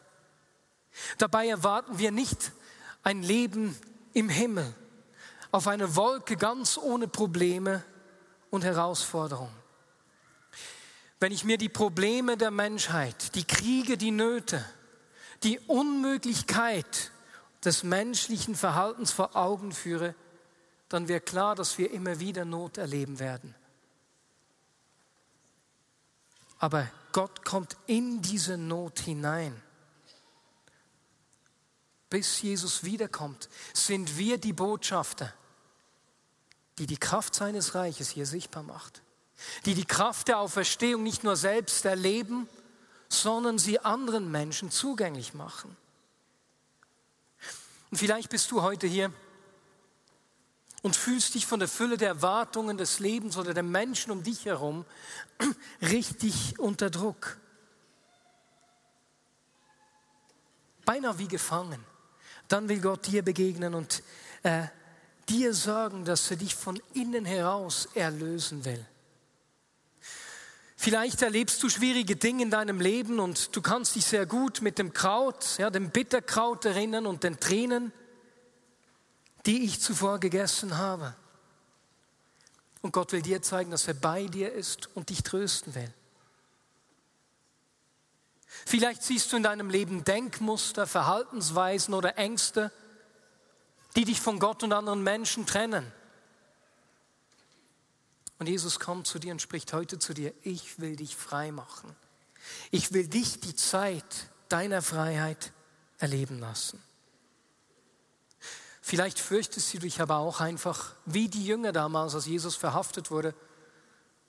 Dabei 1.18 1.48
erwarten 1.48 1.98
wir 1.98 2.12
nicht 2.12 2.52
ein 3.02 3.24
Leben 3.24 3.76
im 4.12 4.28
Himmel, 4.28 4.72
auf 5.50 5.66
eine 5.66 5.96
Wolke 5.96 6.36
ganz 6.36 6.78
ohne 6.78 7.08
Probleme 7.08 7.82
und 8.50 8.62
Herausforderungen. 8.62 9.56
Wenn 11.18 11.32
ich 11.32 11.42
mir 11.42 11.58
die 11.58 11.68
Probleme 11.68 12.36
der 12.36 12.52
Menschheit, 12.52 13.34
die 13.34 13.44
Kriege, 13.44 13.98
die 13.98 14.12
Nöte, 14.12 14.64
die 15.42 15.58
Unmöglichkeit 15.66 17.10
des 17.64 17.82
menschlichen 17.82 18.54
Verhaltens 18.54 19.10
vor 19.10 19.34
Augen 19.34 19.72
führe, 19.72 20.14
dann 20.94 21.08
wäre 21.08 21.20
klar, 21.20 21.54
dass 21.54 21.76
wir 21.78 21.90
immer 21.90 22.20
wieder 22.20 22.44
Not 22.44 22.78
erleben 22.78 23.18
werden. 23.18 23.54
Aber 26.58 26.88
Gott 27.12 27.44
kommt 27.44 27.76
in 27.86 28.22
diese 28.22 28.56
Not 28.56 29.00
hinein. 29.00 29.60
Bis 32.08 32.40
Jesus 32.42 32.84
wiederkommt, 32.84 33.48
sind 33.72 34.16
wir 34.16 34.38
die 34.38 34.52
Botschafter 34.52 35.32
die 36.78 36.86
die 36.86 36.96
Kraft 36.96 37.34
seines 37.34 37.74
Reiches 37.74 38.10
hier 38.10 38.26
sichtbar 38.26 38.62
macht, 38.62 39.02
die 39.64 39.74
die 39.74 39.84
Kraft 39.84 40.28
der 40.28 40.38
Auferstehung 40.38 41.02
nicht 41.02 41.24
nur 41.24 41.36
selbst 41.36 41.84
erleben, 41.84 42.48
sondern 43.08 43.58
sie 43.58 43.78
anderen 43.80 44.30
Menschen 44.30 44.70
zugänglich 44.70 45.34
machen. 45.34 45.76
Und 47.90 47.98
vielleicht 47.98 48.30
bist 48.30 48.50
du 48.50 48.62
heute 48.62 48.86
hier 48.86 49.12
und 50.84 50.96
fühlst 50.96 51.34
dich 51.34 51.46
von 51.46 51.60
der 51.60 51.68
Fülle 51.68 51.96
der 51.96 52.08
Erwartungen 52.08 52.76
des 52.76 52.98
Lebens 52.98 53.38
oder 53.38 53.54
der 53.54 53.62
Menschen 53.62 54.10
um 54.10 54.22
dich 54.22 54.44
herum 54.44 54.84
richtig 55.80 56.58
unter 56.58 56.90
Druck. 56.90 57.38
Beinahe 60.84 61.18
wie 61.18 61.26
gefangen. 61.26 61.82
Dann 62.48 62.68
will 62.68 62.82
Gott 62.82 63.06
dir 63.06 63.22
begegnen 63.22 63.74
und 63.74 64.02
äh, 64.42 64.66
dir 65.30 65.54
sagen, 65.54 66.04
dass 66.04 66.30
er 66.30 66.36
dich 66.36 66.54
von 66.54 66.78
innen 66.92 67.24
heraus 67.24 67.88
erlösen 67.94 68.66
will. 68.66 68.84
Vielleicht 70.76 71.22
erlebst 71.22 71.62
du 71.62 71.70
schwierige 71.70 72.16
Dinge 72.16 72.42
in 72.42 72.50
deinem 72.50 72.78
Leben 72.78 73.20
und 73.20 73.56
du 73.56 73.62
kannst 73.62 73.94
dich 73.94 74.04
sehr 74.04 74.26
gut 74.26 74.60
mit 74.60 74.78
dem 74.78 74.92
Kraut, 74.92 75.56
ja, 75.56 75.70
dem 75.70 75.88
Bitterkraut 75.88 76.66
erinnern 76.66 77.06
und 77.06 77.24
den 77.24 77.40
Tränen, 77.40 77.90
die 79.46 79.64
ich 79.64 79.80
zuvor 79.80 80.18
gegessen 80.20 80.78
habe. 80.78 81.14
Und 82.82 82.92
Gott 82.92 83.12
will 83.12 83.22
dir 83.22 83.42
zeigen, 83.42 83.70
dass 83.70 83.88
er 83.88 83.94
bei 83.94 84.26
dir 84.26 84.52
ist 84.52 84.94
und 84.94 85.08
dich 85.08 85.22
trösten 85.22 85.74
will. 85.74 85.92
Vielleicht 88.66 89.02
siehst 89.02 89.32
du 89.32 89.36
in 89.36 89.42
deinem 89.42 89.70
Leben 89.70 90.04
Denkmuster, 90.04 90.86
Verhaltensweisen 90.86 91.94
oder 91.94 92.18
Ängste, 92.18 92.70
die 93.96 94.04
dich 94.04 94.20
von 94.20 94.38
Gott 94.38 94.62
und 94.62 94.72
anderen 94.72 95.02
Menschen 95.02 95.46
trennen. 95.46 95.90
Und 98.38 98.48
Jesus 98.48 98.78
kommt 98.78 99.06
zu 99.06 99.18
dir 99.18 99.32
und 99.32 99.40
spricht 99.40 99.72
heute 99.72 99.98
zu 99.98 100.12
dir, 100.12 100.34
ich 100.42 100.78
will 100.78 100.96
dich 100.96 101.16
frei 101.16 101.52
machen. 101.52 101.96
Ich 102.70 102.92
will 102.92 103.08
dich 103.08 103.40
die 103.40 103.56
Zeit 103.56 104.04
deiner 104.50 104.82
Freiheit 104.82 105.52
erleben 105.98 106.38
lassen. 106.38 106.83
Vielleicht 108.86 109.18
fürchtest 109.18 109.72
du 109.72 109.78
dich 109.78 110.02
aber 110.02 110.18
auch 110.18 110.40
einfach, 110.40 110.94
wie 111.06 111.30
die 111.30 111.46
Jünger 111.46 111.72
damals, 111.72 112.14
als 112.14 112.26
Jesus 112.26 112.54
verhaftet 112.54 113.10
wurde, 113.10 113.34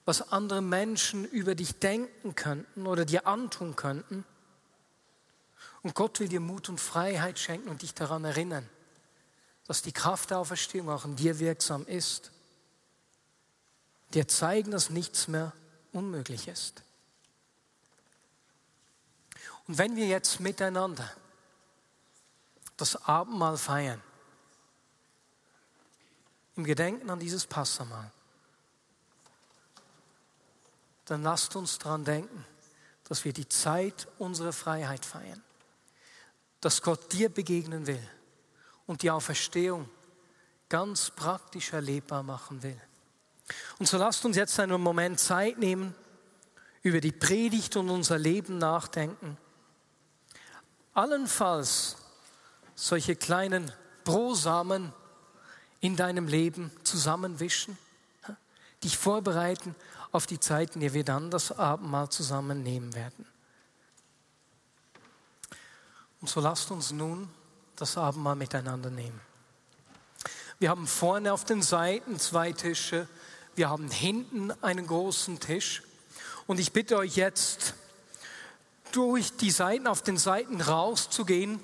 was 0.06 0.32
andere 0.32 0.62
Menschen 0.62 1.26
über 1.26 1.54
dich 1.54 1.78
denken 1.78 2.34
könnten 2.34 2.86
oder 2.86 3.04
dir 3.04 3.26
antun 3.26 3.76
könnten. 3.76 4.24
Und 5.82 5.94
Gott 5.94 6.20
will 6.20 6.28
dir 6.28 6.40
Mut 6.40 6.70
und 6.70 6.80
Freiheit 6.80 7.38
schenken 7.38 7.68
und 7.68 7.82
dich 7.82 7.92
daran 7.92 8.24
erinnern, 8.24 8.66
dass 9.66 9.82
die 9.82 9.92
Kraft 9.92 10.30
der 10.30 10.38
Auferstehung 10.38 10.88
auch 10.88 11.04
in 11.04 11.16
dir 11.16 11.38
wirksam 11.38 11.84
ist. 11.84 12.32
Dir 14.14 14.26
zeigen, 14.26 14.70
dass 14.70 14.88
nichts 14.88 15.28
mehr 15.28 15.52
unmöglich 15.92 16.48
ist. 16.48 16.82
Und 19.68 19.76
wenn 19.76 19.96
wir 19.96 20.06
jetzt 20.06 20.40
miteinander 20.40 21.12
das 22.78 22.96
Abendmahl 23.04 23.58
feiern, 23.58 24.00
im 26.56 26.64
Gedenken 26.64 27.10
an 27.10 27.18
dieses 27.18 27.46
Passamal, 27.46 28.10
dann 31.04 31.22
lasst 31.22 31.54
uns 31.54 31.78
daran 31.78 32.04
denken, 32.04 32.44
dass 33.04 33.24
wir 33.24 33.32
die 33.32 33.48
Zeit 33.48 34.08
unserer 34.18 34.52
Freiheit 34.52 35.04
feiern, 35.04 35.42
dass 36.60 36.82
Gott 36.82 37.12
dir 37.12 37.28
begegnen 37.28 37.86
will 37.86 38.02
und 38.86 39.02
die 39.02 39.10
Auferstehung 39.10 39.88
ganz 40.68 41.10
praktisch 41.10 41.72
erlebbar 41.72 42.22
machen 42.22 42.62
will. 42.62 42.80
Und 43.78 43.86
so 43.86 43.96
lasst 43.98 44.24
uns 44.24 44.36
jetzt 44.36 44.58
einen 44.58 44.80
Moment 44.80 45.20
Zeit 45.20 45.58
nehmen, 45.58 45.94
über 46.82 47.00
die 47.00 47.12
Predigt 47.12 47.76
und 47.76 47.90
unser 47.90 48.18
Leben 48.18 48.58
nachdenken. 48.58 49.36
Allenfalls 50.94 51.96
solche 52.74 53.16
kleinen 53.16 53.72
Brosamen 54.04 54.92
in 55.80 55.96
deinem 55.96 56.28
Leben 56.28 56.70
zusammenwischen, 56.84 57.76
dich 58.82 58.96
vorbereiten 58.96 59.74
auf 60.12 60.26
die 60.26 60.40
Zeiten, 60.40 60.80
die 60.80 60.92
wir 60.92 61.04
dann 61.04 61.30
das 61.30 61.52
Abendmahl 61.52 62.08
zusammen 62.08 62.62
nehmen 62.62 62.94
werden. 62.94 63.26
Und 66.20 66.28
so 66.28 66.40
lasst 66.40 66.70
uns 66.70 66.92
nun 66.92 67.28
das 67.76 67.96
Abendmahl 67.96 68.36
miteinander 68.36 68.90
nehmen. 68.90 69.20
Wir 70.58 70.70
haben 70.70 70.86
vorne 70.86 71.32
auf 71.32 71.44
den 71.44 71.62
Seiten 71.62 72.18
zwei 72.18 72.52
Tische, 72.52 73.06
wir 73.54 73.68
haben 73.68 73.90
hinten 73.90 74.50
einen 74.62 74.86
großen 74.86 75.40
Tisch. 75.40 75.82
Und 76.46 76.60
ich 76.60 76.72
bitte 76.72 76.96
euch 76.96 77.16
jetzt, 77.16 77.74
durch 78.92 79.36
die 79.36 79.50
Seiten 79.50 79.86
auf 79.86 80.02
den 80.02 80.16
Seiten 80.16 80.60
rauszugehen. 80.60 81.60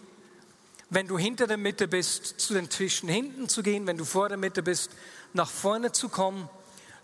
Wenn 0.92 1.08
du 1.08 1.16
hinter 1.16 1.46
der 1.46 1.56
Mitte 1.56 1.88
bist, 1.88 2.38
zu 2.38 2.52
den 2.52 2.68
Tischen 2.68 3.08
hinten 3.08 3.48
zu 3.48 3.62
gehen. 3.62 3.86
Wenn 3.86 3.96
du 3.96 4.04
vor 4.04 4.28
der 4.28 4.36
Mitte 4.36 4.62
bist, 4.62 4.90
nach 5.32 5.48
vorne 5.48 5.92
zu 5.92 6.10
kommen. 6.10 6.50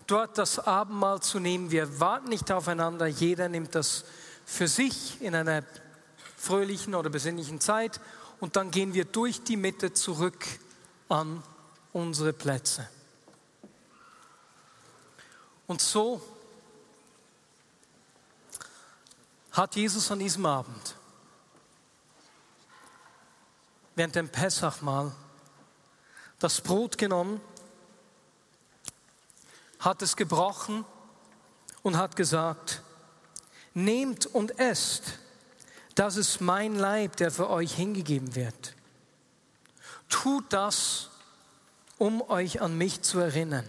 Dort 0.05 0.37
das 0.37 0.59
Abendmahl 0.59 1.23
zu 1.23 1.39
nehmen. 1.39 1.71
Wir 1.71 1.99
warten 1.99 2.29
nicht 2.29 2.51
aufeinander. 2.51 3.07
Jeder 3.07 3.49
nimmt 3.49 3.73
das 3.73 4.05
für 4.45 4.67
sich 4.67 5.19
in 5.21 5.33
einer 5.33 5.63
fröhlichen 6.37 6.93
oder 6.93 7.09
besinnlichen 7.09 7.59
Zeit. 7.59 7.99
Und 8.39 8.57
dann 8.57 8.69
gehen 8.69 8.93
wir 8.93 9.05
durch 9.05 9.41
die 9.41 9.57
Mitte 9.57 9.91
zurück 9.91 10.45
an 11.07 11.41
unsere 11.91 12.31
Plätze. 12.31 12.87
Und 15.65 15.81
so 15.81 16.21
hat 19.51 19.75
Jesus 19.75 20.11
an 20.11 20.19
diesem 20.19 20.45
Abend 20.45 20.95
während 23.99 24.15
dem 24.15 24.29
Pessachmahl 24.29 25.11
das 26.39 26.61
Brot 26.61 26.97
genommen, 26.97 27.41
hat 29.79 30.01
es 30.01 30.15
gebrochen 30.15 30.85
und 31.83 31.97
hat 31.97 32.15
gesagt, 32.15 32.81
nehmt 33.73 34.25
und 34.25 34.57
esst, 34.57 35.19
das 35.95 36.15
ist 36.15 36.39
mein 36.39 36.75
Leib, 36.75 37.17
der 37.17 37.29
für 37.29 37.49
euch 37.49 37.73
hingegeben 37.75 38.35
wird. 38.35 38.73
Tut 40.07 40.45
das, 40.53 41.09
um 41.97 42.21
euch 42.21 42.61
an 42.61 42.77
mich 42.77 43.01
zu 43.01 43.19
erinnern. 43.19 43.67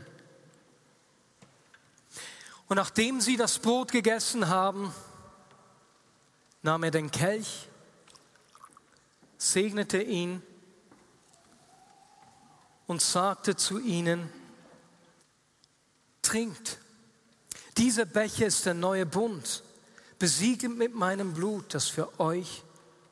Und 2.69 2.77
nachdem 2.77 3.21
sie 3.21 3.37
das 3.37 3.59
Brot 3.59 3.91
gegessen 3.91 4.47
haben, 4.47 4.95
nahm 6.63 6.85
er 6.85 6.93
den 6.93 7.11
Kelch, 7.11 7.69
segnete 9.41 10.03
ihn 10.03 10.43
und 12.87 13.01
sagte 13.01 13.57
zu 13.57 13.79
ihnen, 13.79 14.31
trinkt, 16.21 16.79
dieser 17.79 18.05
Becher 18.05 18.47
ist 18.47 18.67
der 18.67 18.75
neue 18.75 19.07
Bund, 19.07 19.63
besiegelt 20.19 20.77
mit 20.77 20.95
meinem 20.95 21.33
Blut, 21.33 21.73
das 21.73 21.89
für 21.89 22.21
euch 22.21 22.63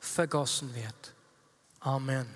vergossen 0.00 0.74
wird. 0.74 1.14
Amen. 1.80 2.26